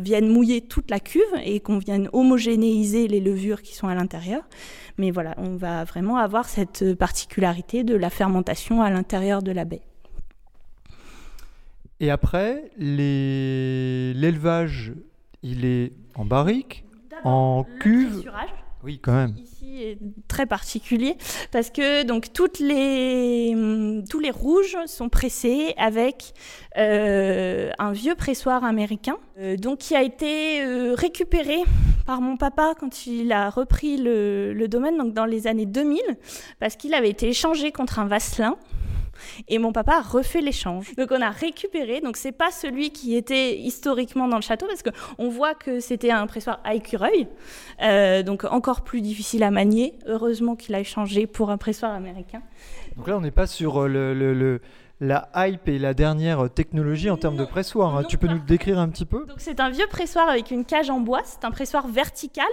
[0.01, 4.49] vienne mouiller toute la cuve et qu'on vienne homogénéiser les levures qui sont à l'intérieur.
[4.97, 9.67] Mais voilà, on va vraiment avoir cette particularité de la fermentation à l'intérieur de la
[9.67, 9.83] baie.
[12.01, 14.93] Et après, les- l'élevage,
[15.43, 16.85] il est en barrique,
[17.25, 18.31] en cuve.
[18.85, 19.35] Oui, quand même.
[19.43, 21.17] ici est très particulier
[21.51, 23.53] parce que donc toutes les
[24.09, 26.33] tous les rouges sont pressés avec
[26.77, 31.57] euh, un vieux pressoir américain euh, donc qui a été euh, récupéré
[32.07, 36.01] par mon papa quand il a repris le, le domaine donc dans les années 2000
[36.61, 38.57] parce qu'il avait été échangé contre un Vasselin
[39.49, 40.95] et mon papa a refait l'échange.
[40.97, 42.01] Donc on a récupéré.
[42.01, 45.81] Donc c'est pas celui qui était historiquement dans le château parce que on voit que
[45.81, 47.29] c'était un pressoir à écureuil,
[47.83, 49.95] euh, donc encore plus difficile à manier.
[50.07, 52.43] Heureusement qu'il a échangé pour un pressoir américain.
[52.97, 54.61] Donc là, on n'est pas sur euh, le-
[55.01, 57.97] la hype et la dernière technologie en termes de pressoir.
[57.97, 58.03] hein.
[58.05, 59.27] Tu peux nous le décrire un petit peu?
[59.27, 61.23] Donc c'est un vieux pressoir avec une cage en bois.
[61.25, 62.47] C'est un pressoir vertical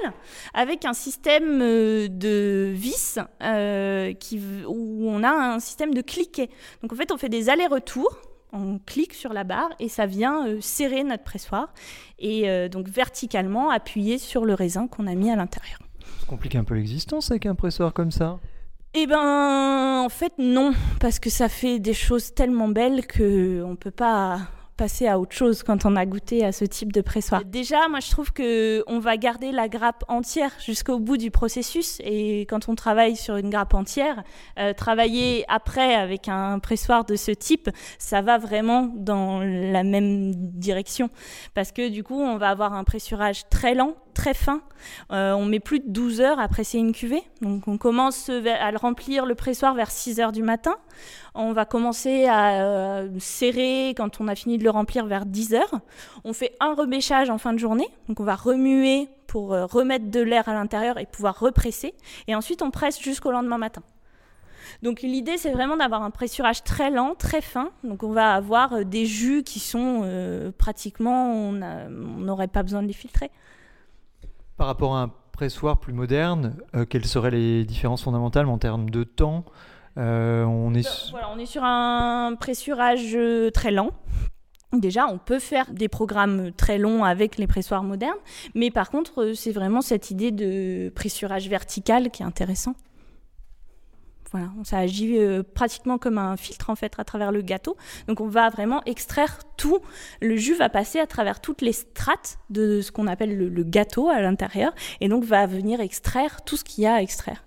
[0.53, 6.49] avec un système euh, de vis euh, qui, où on a un système de cliquet.
[6.81, 8.15] Donc en fait, on fait des allers-retours.
[8.53, 11.73] On clique sur la barre et ça vient euh, serrer notre pressoir
[12.19, 15.79] et euh, donc verticalement appuyer sur le raisin qu'on a mis à l'intérieur.
[16.19, 18.39] Ça complique un peu l'existence avec un pressoir comme ça.
[18.97, 23.75] Eh ben, en fait, non, parce que ça fait des choses tellement belles que on
[23.75, 24.39] peut pas
[24.77, 27.43] passer à autre chose quand on a goûté à ce type de pressoir.
[27.43, 31.99] Déjà, moi, je trouve que on va garder la grappe entière jusqu'au bout du processus,
[32.05, 34.23] et quand on travaille sur une grappe entière,
[34.59, 40.33] euh, travailler après avec un pressoir de ce type, ça va vraiment dans la même
[40.35, 41.09] direction,
[41.53, 44.61] parce que du coup, on va avoir un pressurage très lent, très fin.
[45.11, 47.21] Euh, on met plus de 12 heures à presser une cuvée.
[47.41, 50.75] Donc on commence à le remplir le pressoir vers 6 heures du matin.
[51.35, 55.53] On va commencer à euh, serrer quand on a fini de le remplir vers 10
[55.53, 55.79] heures.
[56.23, 57.87] On fait un rebêchage en fin de journée.
[58.07, 61.93] Donc on va remuer pour euh, remettre de l'air à l'intérieur et pouvoir represser.
[62.27, 63.83] Et ensuite on presse jusqu'au lendemain matin.
[64.81, 67.69] Donc l'idée c'est vraiment d'avoir un pressurage très lent, très fin.
[67.83, 72.93] Donc on va avoir des jus qui sont pratiquement, on n'aurait pas besoin de les
[72.93, 73.29] filtrer.
[74.57, 78.89] Par rapport à un pressoir plus moderne, euh, quelles seraient les différences fondamentales en termes
[78.89, 79.43] de temps
[79.97, 83.91] Euh, On est Voilà, on est sur un pressurage euh, très lent.
[84.73, 88.17] Déjà, on peut faire des programmes très longs avec les pressoirs modernes,
[88.55, 92.75] mais par contre, c'est vraiment cette idée de pressurage vertical qui est intéressant.
[94.31, 97.77] Voilà, ça agit euh, pratiquement comme un filtre en fait à travers le gâteau.
[98.07, 99.79] Donc on va vraiment extraire tout.
[100.21, 104.09] Le jus va passer à travers toutes les strates de ce qu'on appelle le, gâteau
[104.09, 107.43] à l'intérieur et donc va venir extraire tout ce qu'il y a à extraire.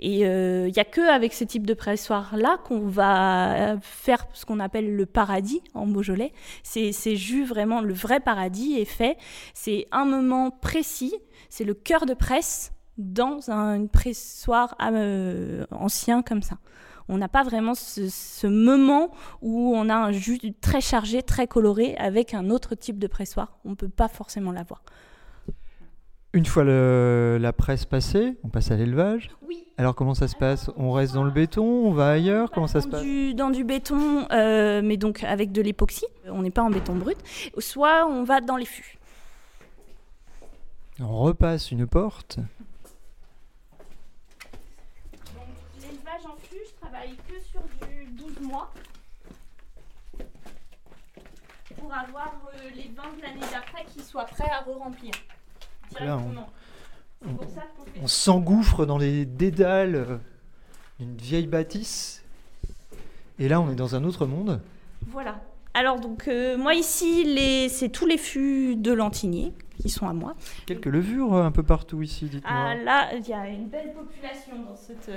[0.00, 4.44] Et il euh, n'y a que avec ce type de pressoir-là qu'on va faire ce
[4.46, 6.32] qu'on appelle le paradis en Beaujolais.
[6.62, 9.16] C'est jus vraiment, le vrai paradis est fait.
[9.54, 11.14] C'est un moment précis,
[11.48, 16.58] c'est le cœur de presse dans un pressoir euh, ancien comme ça.
[17.08, 21.46] On n'a pas vraiment ce, ce, moment où on a un jus très chargé, très
[21.46, 23.58] coloré avec un autre type de pressoir.
[23.64, 24.82] On ne peut pas forcément l'avoir.
[26.34, 29.30] Une fois le, la presse passée, on passe à l'élevage.
[29.46, 29.64] Oui.
[29.78, 30.70] Alors comment ça se passe?
[30.76, 33.00] On reste dans le béton On va ailleurs Comment ça se passe?
[33.00, 36.04] du, Dans du béton, euh, mais donc avec de l'époxy.
[36.26, 37.16] On n'est pas en béton brut.
[37.58, 38.98] Soit on va dans les fûts.
[41.00, 42.38] On repasse une porte.
[45.80, 48.70] L'élevage en fût, je travaille que sur du 12 mois.
[51.78, 55.12] Pour avoir euh, les vins de l'année d'après qui soient prêts à re-remplir.
[56.00, 56.20] Là,
[58.02, 60.20] on, s'engouffre dans les dédales
[60.98, 62.24] d'une vieille bâtisse.
[63.38, 64.60] Et là, on est dans un autre monde.
[65.06, 65.40] Voilà.
[65.74, 67.68] Alors, donc, euh, moi, ici, les...
[67.68, 70.34] c'est tous les fûts de Lantigné qui sont à moi.
[70.66, 72.52] Quelques levures euh, un peu partout ici, dites-moi.
[72.52, 75.10] Ah, là, il y a une belle population dans cette.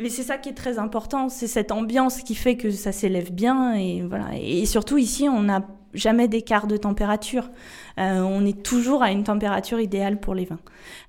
[0.00, 3.32] Mais c'est ça qui est très important, c'est cette ambiance qui fait que ça s'élève
[3.32, 4.30] bien et voilà.
[4.40, 5.66] Et surtout ici, on n'a
[5.98, 7.50] jamais d'écart de température.
[7.98, 10.60] Euh, on est toujours à une température idéale pour les vins.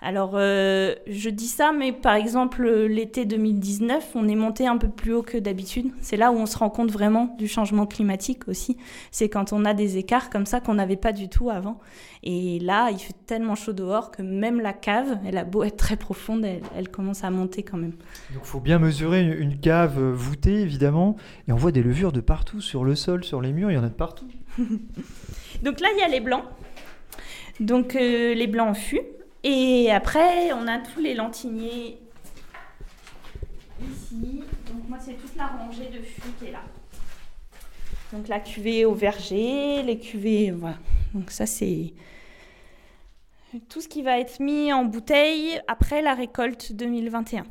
[0.01, 4.89] Alors, euh, je dis ça, mais par exemple, l'été 2019, on est monté un peu
[4.89, 5.91] plus haut que d'habitude.
[6.01, 8.77] C'est là où on se rend compte vraiment du changement climatique aussi.
[9.11, 11.79] C'est quand on a des écarts comme ça qu'on n'avait pas du tout avant.
[12.23, 15.77] Et là, il fait tellement chaud dehors que même la cave, elle a beau être
[15.77, 17.93] très profonde, elle, elle commence à monter quand même.
[18.33, 21.15] Donc, il faut bien mesurer une cave voûtée, évidemment.
[21.47, 23.77] Et on voit des levures de partout, sur le sol, sur les murs, il y
[23.77, 24.27] en a de partout.
[25.63, 26.45] Donc là, il y a les blancs.
[27.59, 29.01] Donc euh, les blancs en fût.
[29.43, 31.97] Et après, on a tous les lentiniers
[33.81, 34.41] ici.
[34.67, 36.63] Donc moi, c'est toute la rangée de fûts qui est là.
[38.11, 40.77] Donc la cuvée au verger, les cuvées, voilà.
[41.13, 41.93] Donc ça, c'est
[43.67, 47.45] tout ce qui va être mis en bouteille après la récolte 2021.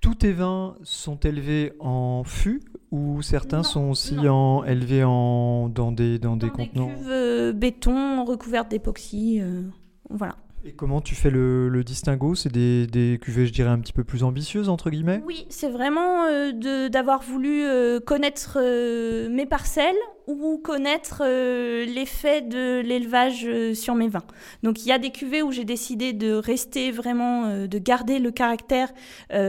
[0.00, 2.60] Tous tes vins sont élevés en fût
[2.92, 4.30] ou certains Non, sont aussi non.
[4.60, 9.40] en, élevés en, dans des, dans des Dans contenants Des cuves euh, béton recouvertes d'époxy.
[9.40, 9.62] euh,
[10.10, 10.36] voilà.
[10.64, 12.36] Et comment tu fais le, distinguo?
[12.36, 15.20] C'est des, cuvées, je dirais, un petit peu plus ambitieuses, entre guillemets?
[15.26, 19.96] Oui, c'est vraiment euh, d'avoir voulu euh, connaître euh, mes parcelles
[20.28, 23.44] ou connaître l'effet de l'élevage
[23.74, 24.22] sur mes vins.
[24.62, 28.30] Donc il y a des cuvées où j'ai décidé de rester vraiment, de garder le
[28.30, 28.92] caractère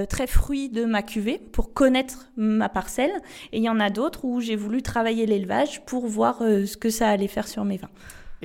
[0.10, 3.12] très fruit de ma cuvée pour connaître ma parcelle.
[3.52, 6.90] Et il y en a d'autres où j'ai voulu travailler l'élevage pour voir ce que
[6.90, 7.92] ça allait faire sur mes vins.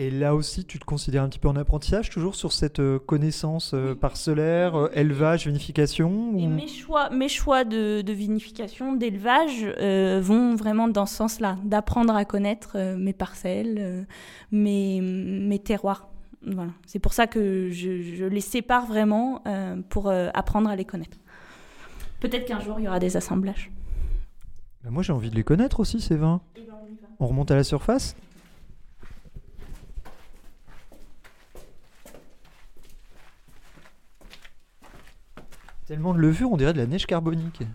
[0.01, 3.01] Et là aussi, tu te considères un petit peu en apprentissage, toujours sur cette euh,
[3.01, 9.67] connaissance euh, parcellaire, euh, élevage, vinification Et mes choix, mes choix de, de vinification, d'élevage
[9.81, 14.05] euh, vont vraiment dans ce sens-là, d'apprendre à connaître euh, mes parcelles, euh,
[14.53, 16.07] mes, mes terroirs.
[16.47, 16.71] Voilà.
[16.87, 19.43] C'est pour ça que je, je les sépare vraiment
[19.89, 21.19] pour apprendre à les connaître.
[22.21, 23.73] Peut-être qu'un jour il y aura des assemblages.
[24.85, 26.41] Bah, Moi, j'ai envie de les connaître aussi, ces vins.
[27.19, 28.15] On remonte à la surface
[35.88, 37.62] Tellement de levure, on dirait de la neige carbonique.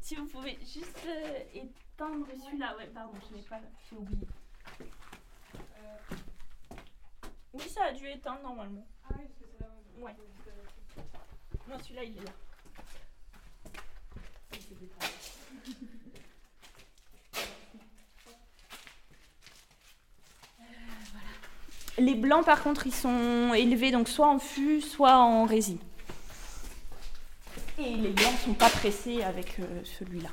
[0.00, 4.26] Si vous pouvez juste euh, éteindre celui-là, ouais, pardon, je l'ai pas, j'ai oublié.
[4.80, 6.14] Euh,
[7.52, 8.86] Oui, ça a dû éteindre normalement.
[9.04, 9.68] Ah oui, parce que c'est là.
[10.02, 10.16] Ouais.
[11.68, 12.32] Non, celui-là il est là.
[21.98, 25.78] Les blancs, par contre, ils sont élevés donc soit en fût, soit en résine.
[27.78, 29.64] Et les blancs sont pas pressés avec euh,
[29.98, 30.30] celui-là.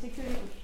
[0.00, 0.58] C'est que les rouges.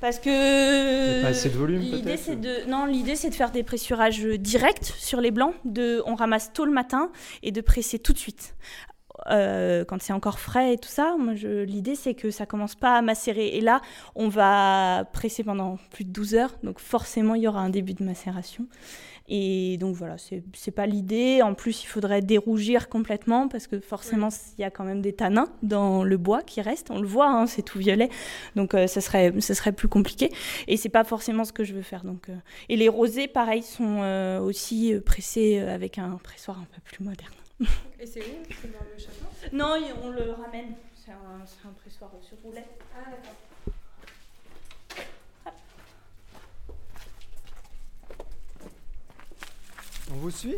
[0.00, 3.62] Parce que pas assez de volume, l'idée c'est de non l'idée c'est de faire des
[3.62, 5.54] pressurages directs sur les blancs.
[5.64, 7.10] De on ramasse tôt le matin
[7.42, 8.54] et de presser tout de suite.
[9.30, 11.16] euh, quand c'est encore frais et tout ça,
[11.66, 13.48] l'idée c'est que ça commence pas à macérer.
[13.48, 13.80] Et là,
[14.14, 17.94] on va presser pendant plus de 12 heures, donc forcément il y aura un début
[17.94, 18.66] de macération.
[19.28, 21.42] Et donc voilà, c'est pas l'idée.
[21.42, 25.12] En plus, il faudrait dérougir complètement parce que forcément, il y a quand même des
[25.12, 26.90] tanins dans le bois qui restent.
[26.90, 28.08] On le voit, hein, c'est tout violet.
[28.54, 30.32] Donc euh, ça, serait, ça serait plus compliqué.
[30.68, 32.04] Et c'est pas forcément ce que je veux faire.
[32.04, 32.36] Donc, euh,
[32.68, 37.32] Et les rosés, pareil, sont euh, aussi pressés avec un pressoir un peu plus moderne.
[37.98, 38.24] Et c'est où?
[38.50, 39.26] C'est dans le château?
[39.52, 40.74] Non, on le ramène.
[40.94, 42.78] C'est un, un pressoir sur roulette.
[42.94, 43.34] Ah d'accord.
[50.08, 50.56] On vous suit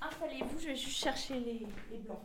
[0.00, 2.18] Installez-vous, je vais juste chercher les, les blancs.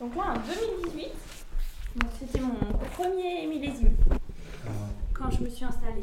[0.00, 1.08] Donc là, en 2018,
[1.96, 2.54] donc c'était mon
[2.94, 3.94] premier millésime
[5.12, 6.02] quand je me suis installée.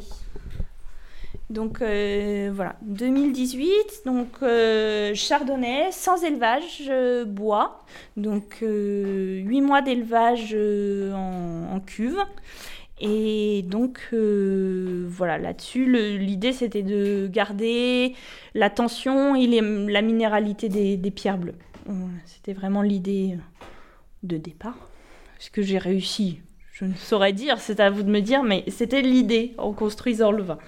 [1.50, 7.84] Donc euh, voilà, 2018, donc euh, chardonnay sans élevage, euh, bois,
[8.16, 10.56] donc 8 mois d'élevage
[11.14, 12.18] en, cuve.
[13.00, 18.14] Et donc voilà, là-dessus, l'idée c'était de garder
[18.54, 21.54] la tension et la minéralité des, pierres bleues.
[22.24, 23.36] C'était vraiment l'idée
[24.22, 24.88] de départ.
[25.38, 26.40] Ce que j'ai réussi,
[26.72, 30.32] je ne saurais dire, c'est à vous de me dire, mais c'était l'idée en construisant
[30.32, 30.58] le vin.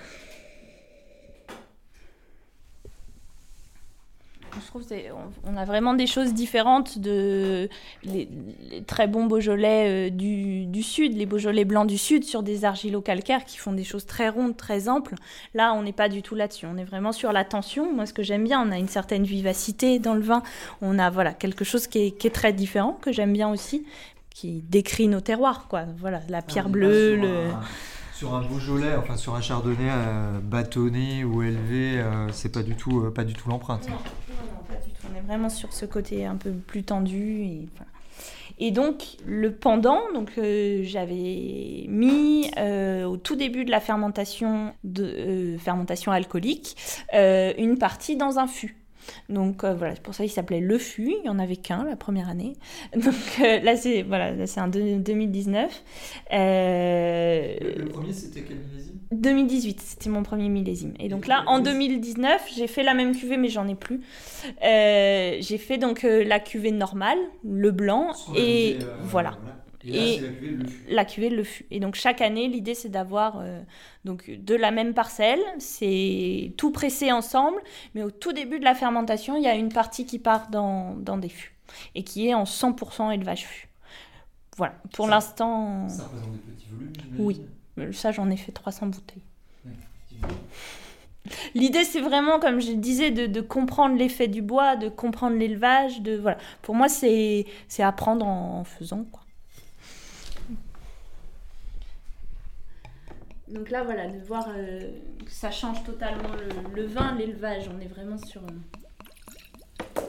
[4.81, 4.99] Trouve
[5.47, 7.68] on, a vraiment des choses différentes de
[8.03, 8.29] les,
[8.70, 12.64] les très bons Beaujolais euh, du, du sud, les Beaujolais blancs du sud sur des
[12.64, 15.14] argilo-calcaires qui font des choses très rondes, très amples.
[15.55, 16.66] Là, on n'est pas du tout là-dessus.
[16.66, 17.93] On est vraiment sur la tension.
[17.93, 20.43] Moi, ce que j'aime bien, on a une certaine vivacité dans le vin.
[20.83, 23.87] On a voilà quelque chose qui est, qui est très différent que j'aime bien aussi,
[24.31, 25.85] qui décrit nos terroirs, quoi.
[25.99, 27.29] Voilà, la pierre est pas bleue, le.
[27.29, 27.61] un-
[28.15, 32.77] Sur un Beaujolais, enfin sur un Chardonnay euh, bâtonné ou élevé, euh, c'est pas du
[32.77, 33.89] tout, euh, pas du tout l'empreinte.
[33.89, 34.01] Non, non,
[34.69, 34.93] pas du.
[35.11, 37.43] On est vraiment sur ce côté un peu plus tendu.
[37.43, 37.69] Et,
[38.61, 42.53] et donc, le pendant, donc, euh, j'avais mis
[43.05, 46.77] au tout début de la fermentation, de, fermentation alcoolique
[47.12, 48.77] une partie dans un fût.
[49.29, 51.11] Donc euh, voilà, c'est pour ça qu'il s'appelait Le Fût.
[51.19, 52.55] Il n'y en avait qu'un la première année.
[52.95, 55.83] Donc euh, là, c'est voilà, là, c'est en deux- 2019.
[56.33, 57.55] Euh,
[57.91, 58.99] premier, c'était quel millésime?
[59.13, 60.95] 2018, c'était mon premier millésime.
[60.99, 64.01] Et donc là, en 2019, j'ai fait la même cuvée, mais j'en ai plus.
[64.63, 69.39] J'ai fait donc la cuvée normale, le blanc, et voilà,
[69.93, 70.20] Et
[70.89, 71.66] la cuvée le fût.
[71.70, 73.61] Et donc chaque année, l'idée c'est d'avoir euh,
[74.05, 77.59] donc de la même parcelle, c'est tout pressé ensemble,
[77.95, 80.95] mais au tout début de la fermentation, il y a une partie qui part dans,
[80.97, 81.55] dans des fûts
[81.95, 83.68] et qui est en 100% élevage fût.
[84.57, 87.43] Voilà, pour l'instant, Ça représente des petits volumes Oui.
[87.78, 89.22] euh, ça j'en ai fait 300 bouteilles.
[91.55, 96.03] L'idée, c'est vraiment, comme je disais, de, de comprendre l'effet du bois, de comprendre l'élevage.
[96.03, 96.39] De voilà.
[96.62, 99.05] Pour moi, c'est c'est apprendre en, en faisant.
[99.11, 99.24] Quoi.
[103.49, 104.81] Donc là, voilà, de voir euh,
[105.25, 107.69] que ça change totalement le, le vin, l'élevage.
[107.75, 108.41] On est vraiment sur.
[108.43, 110.01] euh,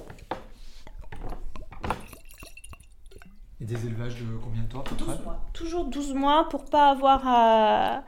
[3.62, 5.42] Et des élevages de combien de temps à peu près 12 mois.
[5.54, 8.04] Toujours 12 mois pour pas avoir à,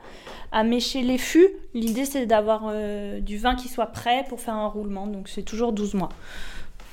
[0.52, 1.48] à mécher les fûts.
[1.74, 5.06] L'idée c'est d'avoir euh, du vin qui soit prêt pour faire un roulement.
[5.06, 6.10] Donc c'est toujours 12 mois.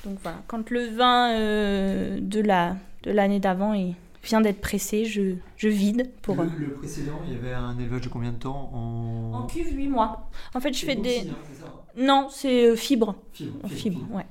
[0.05, 5.05] Donc voilà, quand le vin euh, de la de l'année d'avant il vient d'être pressé,
[5.05, 6.39] je, je vide pour...
[6.39, 9.33] euh, le, le précédent, il y avait un élevage de combien de temps en...
[9.33, 10.29] En cuve 8 mois.
[10.53, 11.17] En fait je C'est fais des...
[11.17, 13.15] aussi, hein, ça Non, c'est euh, fibre.
[13.33, 14.25] Fibre, En fibre, fibre, ouais.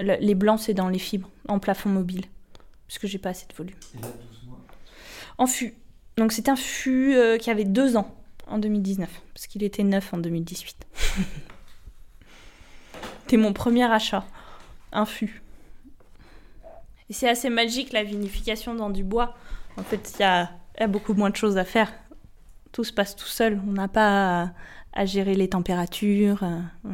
[0.00, 2.24] Le- les blancs c'est dans les fibres, en plafond mobile.
[2.88, 3.76] Parce que j'ai pas assez de volume.
[3.96, 4.58] Et là, 12 mois.
[5.38, 5.74] En fût.
[6.16, 8.14] Donc c'est un fût euh, qui avait deux ans
[8.48, 10.76] en 2019, parce qu'il était neuf en 2018.
[13.22, 14.24] C'était mon premier achat,
[14.92, 15.42] un fût.
[17.10, 19.34] C'est assez magique la vinification dans du bois.
[19.76, 20.50] En fait, il y a,
[20.88, 21.92] beaucoup moins de choses à faire.
[22.72, 23.60] Tout se passe tout seul.
[23.66, 24.52] On n'a pas
[24.92, 26.42] à, gérer les températures.
[26.44, 26.90] euh.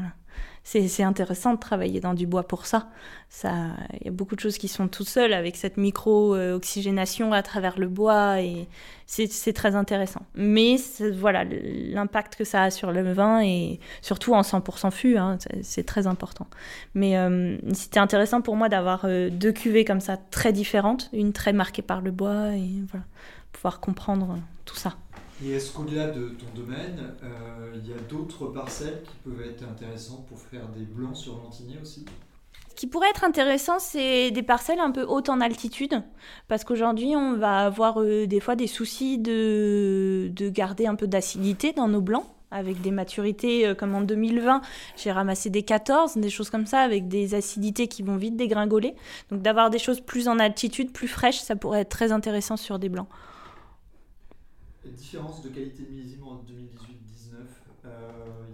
[0.68, 2.88] C'est intéressant de travailler dans du bois pour ça.
[3.28, 3.50] Ça,
[4.00, 7.78] il y a beaucoup de choses qui sont toutes seules avec cette micro-oxygénation à travers
[7.78, 8.66] le bois et
[9.06, 10.22] c'est très intéressant.
[10.34, 10.74] Mais
[11.14, 15.62] voilà, l'impact que ça a sur le vin et surtout en 100% fût, hein, c'est-
[15.62, 16.48] c'est très important.
[16.94, 21.32] Mais euh, c'était intéressant pour moi d'avoir euh, deux cuvées comme ça très différentes, une
[21.32, 23.06] très marquée par le bois et voilà,
[23.52, 24.96] pouvoir comprendre tout ça.
[25.44, 29.62] Et est-ce qu'au-delà de ton domaine, euh, il y a d'autres parcelles qui peuvent être
[29.62, 32.06] intéressantes pour faire des blancs sur Lantigné aussi?
[32.70, 36.02] Ce qui pourrait être intéressant, c'est des parcelles un peu hautes en altitude,
[36.48, 41.06] parce qu'aujourd'hui, on va avoir euh, des fois des soucis de, de garder un peu
[41.06, 44.62] d'acidité dans nos blancs avec des maturités euh, comme en 2020,
[44.96, 48.94] j'ai ramassé des 14, des choses comme ça, avec des acidités qui vont vite dégringoler.
[49.30, 52.78] Donc d'avoir des choses plus en altitude, plus fraîches, ça pourrait être très intéressant sur
[52.78, 53.08] des blancs.
[54.90, 57.34] Différence de qualité de millésime en 2018-19,
[57.84, 57.88] euh,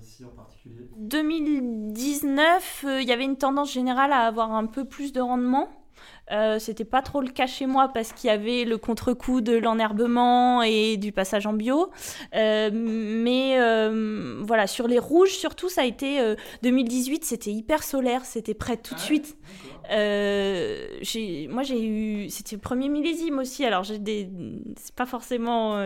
[0.01, 0.89] ici en particulier?
[0.97, 5.69] 2019, euh, il y avait une tendance générale à avoir un peu plus de rendement.
[6.31, 9.57] Euh, c'était pas trop le cas chez moi parce qu'il y avait le contre-coup de
[9.57, 11.91] l'enherbement et du passage en bio.
[12.35, 16.21] Euh, mais euh, voilà, sur les rouges, surtout, ça a été
[16.63, 19.37] 2018, c'était hyper solaire, c'était prêt tout de Ah, suite.
[21.51, 22.31] moi, j'ai eu.
[22.31, 24.31] C'était le premier millésime aussi, alors j'ai des.
[24.77, 25.77] C'est pas forcément.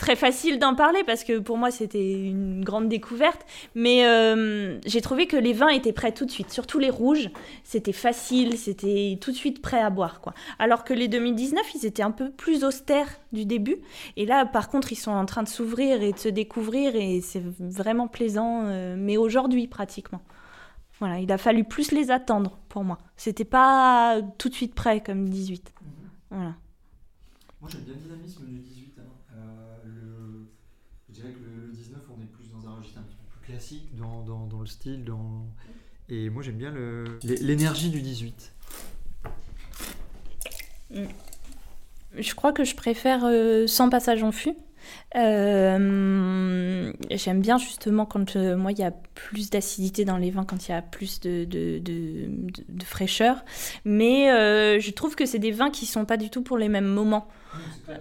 [0.00, 3.44] Très facile d'en parler parce que pour moi c'était une grande découverte,
[3.74, 7.28] mais euh, j'ai trouvé que les vins étaient prêts tout de suite, surtout les rouges,
[7.64, 10.32] c'était facile, c'était tout de suite prêt à boire quoi.
[10.58, 13.76] Alors que les 2019 ils étaient un peu plus austères du début,
[14.16, 17.20] et là par contre ils sont en train de s'ouvrir et de se découvrir et
[17.20, 20.22] c'est vraiment plaisant, euh, mais aujourd'hui pratiquement.
[20.98, 22.96] Voilà, il a fallu plus les attendre pour moi.
[23.18, 25.74] C'était pas tout de suite prêt comme 18.
[26.30, 26.54] Voilà.
[27.60, 28.89] Moi j'aime bien le dynamisme du 18.
[31.20, 33.46] Dirais que le, le 19, on est plus dans un registre un petit peu plus
[33.52, 33.96] classique.
[33.96, 35.46] Dans, dans, dans le style, dans...
[36.08, 36.72] Et moi j'aime bien
[37.22, 38.52] l'énergie du 18.
[42.18, 44.56] Je crois que je préfère euh, sans passage en fût.
[45.14, 50.44] Euh, J'aime bien justement quand euh, moi il y a plus d'acidité dans les vins,
[50.44, 53.44] quand il y a plus de, de, de- de- de fraîcheur.
[53.84, 56.68] Mais euh, je trouve que c'est des vins qui sont pas du tout pour les
[56.68, 57.28] mêmes moments.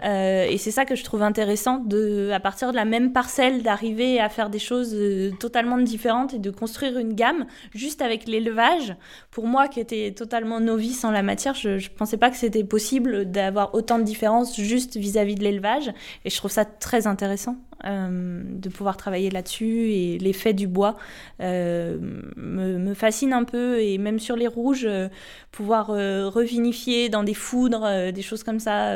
[0.04, 3.64] Euh, et c'est ça que je trouve intéressant, de, à partir de la même parcelle,
[3.64, 8.28] d'arriver à faire des choses euh, totalement différentes et de construire une gamme juste avec
[8.28, 8.96] l'élevage.
[9.32, 12.64] Pour moi, qui était totalement novice en la matière, je ne pensais pas que c'était
[12.64, 15.92] possible d'avoir autant de différences juste vis-à-vis de l'élevage.
[16.26, 17.56] Et je trouve ça très intéressant
[17.86, 19.92] euh, de pouvoir travailler là-dessus.
[19.92, 20.98] Et l'effet du bois
[21.42, 21.98] euh,
[22.36, 23.80] me, fascine un peu.
[23.80, 25.08] Et même sur les rouges, euh,
[25.52, 28.94] pouvoir revinifier dans des foudres, des choses comme ça,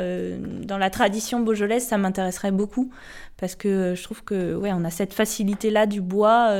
[0.62, 2.90] dans la tradition beaujolaise, ça m'intéresserait beaucoup
[3.36, 6.54] parce que je trouve que ouais, on a cette facilité là du bois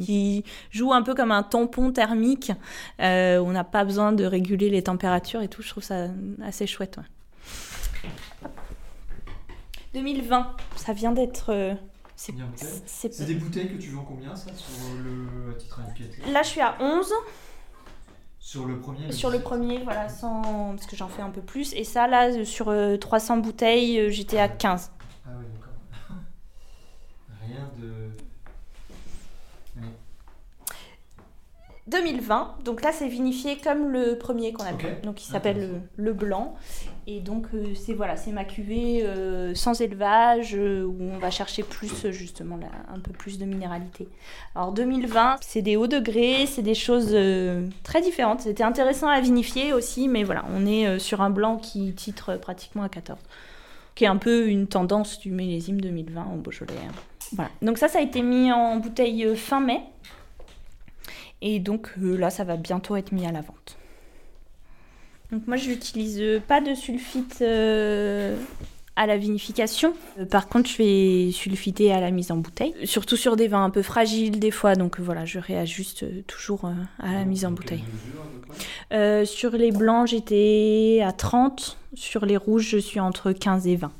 [0.00, 2.50] qui joue un peu comme un tampon thermique.
[2.98, 5.62] On n'a pas besoin de réguler les températures et tout.
[5.62, 6.08] Je trouve ça
[6.42, 6.98] assez chouette.
[10.00, 11.50] 2020, ça vient d'être.
[11.52, 11.74] euh,
[12.16, 16.26] c'est- des bouteilles que tu vends combien ça sur le à titre indicatif?
[16.32, 17.12] Là, je suis à 11.
[18.38, 20.74] Sur le premier Sur le premier, voilà, sans...
[20.76, 21.72] parce que j'en fais un peu plus.
[21.74, 24.92] Et ça, là, euh, sur euh, 300 bouteilles, euh, j'étais à 15.
[25.24, 25.72] Ah oui, d'accord.
[27.46, 28.10] Rien de.
[31.88, 34.82] 2020, donc là, c'est vinifié comme le premier qu'on a Ok.
[34.82, 35.00] fait.
[35.04, 36.54] Donc, il s'appelle le, le blanc.
[37.08, 41.30] Et donc, euh, c'est voilà, c'est ma cuvée euh, sans élevage, euh, où on va
[41.30, 44.08] chercher plus, justement, là, un peu plus de minéralité.
[44.56, 47.16] Alors, 2020, c'est des hauts degrés, c'est des choses
[47.84, 48.40] très différentes.
[48.40, 52.82] C'était intéressant à vinifier aussi, mais voilà, on est sur un blanc qui titre pratiquement
[52.82, 53.18] à 14
[53.94, 56.74] qui est un peu une tendance du millésime 2020 au Beaujolais.
[57.32, 57.50] Voilà.
[57.62, 59.80] Donc ça, ça a été mis en bouteille fin mai.
[61.40, 63.78] Et donc là, ça va bientôt être mis à la vente.
[65.32, 68.36] Donc moi, je n'utilise euh, pas de sulfite euh,
[68.94, 69.92] à la vinification.
[70.18, 72.74] Euh, par contre, je vais sulfiter à la mise en bouteille.
[72.84, 74.74] Surtout sur des vins un peu fragiles des fois.
[74.76, 77.82] Donc voilà, je réajuste toujours euh, à la mise en bouteille.
[78.92, 81.76] Euh, sur les blancs, j'étais à 30.
[81.94, 83.90] Sur les rouges, je suis entre 15 et 20.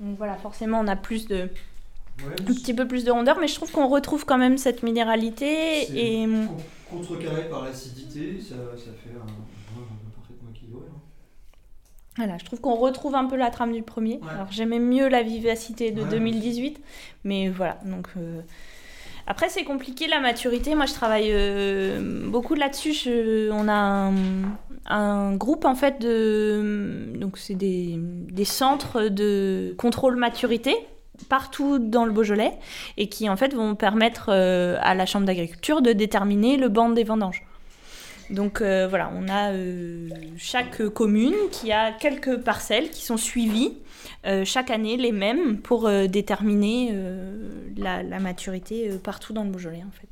[0.00, 1.48] Donc voilà, forcément, on a plus de,
[2.20, 4.84] Ouais, un petit peu plus de rondeur, mais je trouve qu'on retrouve quand même cette
[4.84, 5.82] minéralité.
[5.98, 10.84] Et con- contrecarré par l'acidité, ça, ça fait un, un vin parfaitement équilibré.
[10.88, 10.98] hein.
[12.16, 14.14] Voilà, je trouve qu'on retrouve un peu la trame du premier.
[14.22, 14.30] Ouais.
[14.34, 16.08] Alors j'aimais mieux la vivacité de Ouais.
[16.10, 16.80] 2018,
[17.24, 17.78] mais voilà.
[17.84, 18.40] Donc euh,
[19.26, 20.74] après, c'est compliqué la maturité.
[20.74, 22.92] Moi, je travaille euh, beaucoup là-dessus.
[22.92, 24.12] Je- On a un,
[24.86, 30.74] un groupe en fait de donc c'est des, des centres de contrôle maturité
[31.28, 32.52] partout dans le Beaujolais
[32.96, 36.90] et qui en fait vont permettre euh, à la Chambre d'agriculture de déterminer le banc
[36.90, 37.42] des vendanges.
[38.34, 43.78] Donc euh, voilà, on a euh, chaque commune qui a quelques parcelles qui sont suivies
[44.26, 46.94] euh, chaque année les mêmes pour déterminer
[47.76, 50.08] la, maturité partout dans le Beaujolais en fait.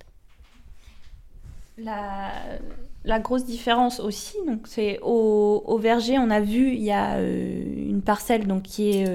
[3.04, 7.20] La, grosse différence aussi, donc c'est au, au verger, on a vu il y a
[7.20, 9.06] une une parcelle donc qui est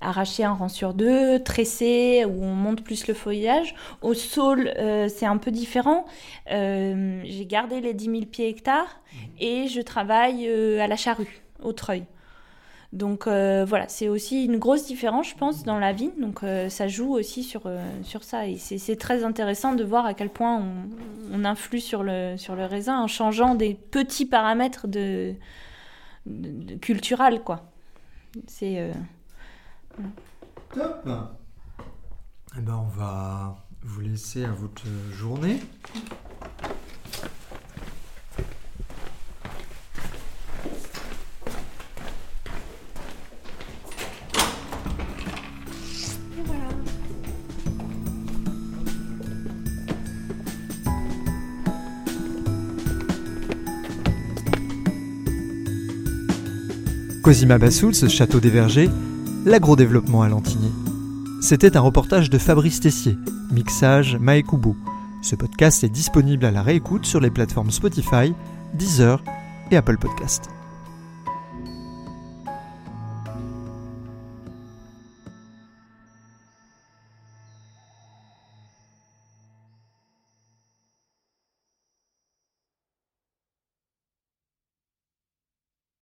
[0.00, 3.74] arrachée un rang sur deux, tressée, où on monte plus le feuillage.
[4.02, 6.04] Au sol, euh, c'est un peu différent.
[6.50, 9.00] Euh, J'ai gardé les 10 000 pieds hectares
[9.40, 12.04] et je travaille euh, à la charrue, au treuil.
[12.92, 16.18] Donc voilà, c'est aussi une grosse différence, je pense, dans la vigne.
[16.18, 16.40] Donc
[16.70, 17.68] ça joue aussi sur,
[18.02, 18.46] sur ça.
[18.46, 20.88] Et c'est très intéressant de voir à quel point on,
[21.34, 25.34] on influe sur le, sur le raisin en changeant des petits paramètres de,
[26.24, 27.66] de, de cultural, quoi.
[28.46, 28.90] C'est...
[30.74, 31.08] Top
[32.56, 35.60] Eh ben, on va vous laisser à votre journée.
[57.22, 58.88] Cosima Bassoul, Château des Vergers,
[59.46, 60.72] l'agrodéveloppement à Lantigny.
[61.40, 63.16] C'était un reportage de Fabrice Tessier,
[63.52, 64.76] mixage Maekubo.
[65.22, 68.34] Ce podcast est disponible à la réécoute sur les plateformes Spotify,
[68.74, 69.22] Deezer
[69.70, 70.50] et Apple Podcast.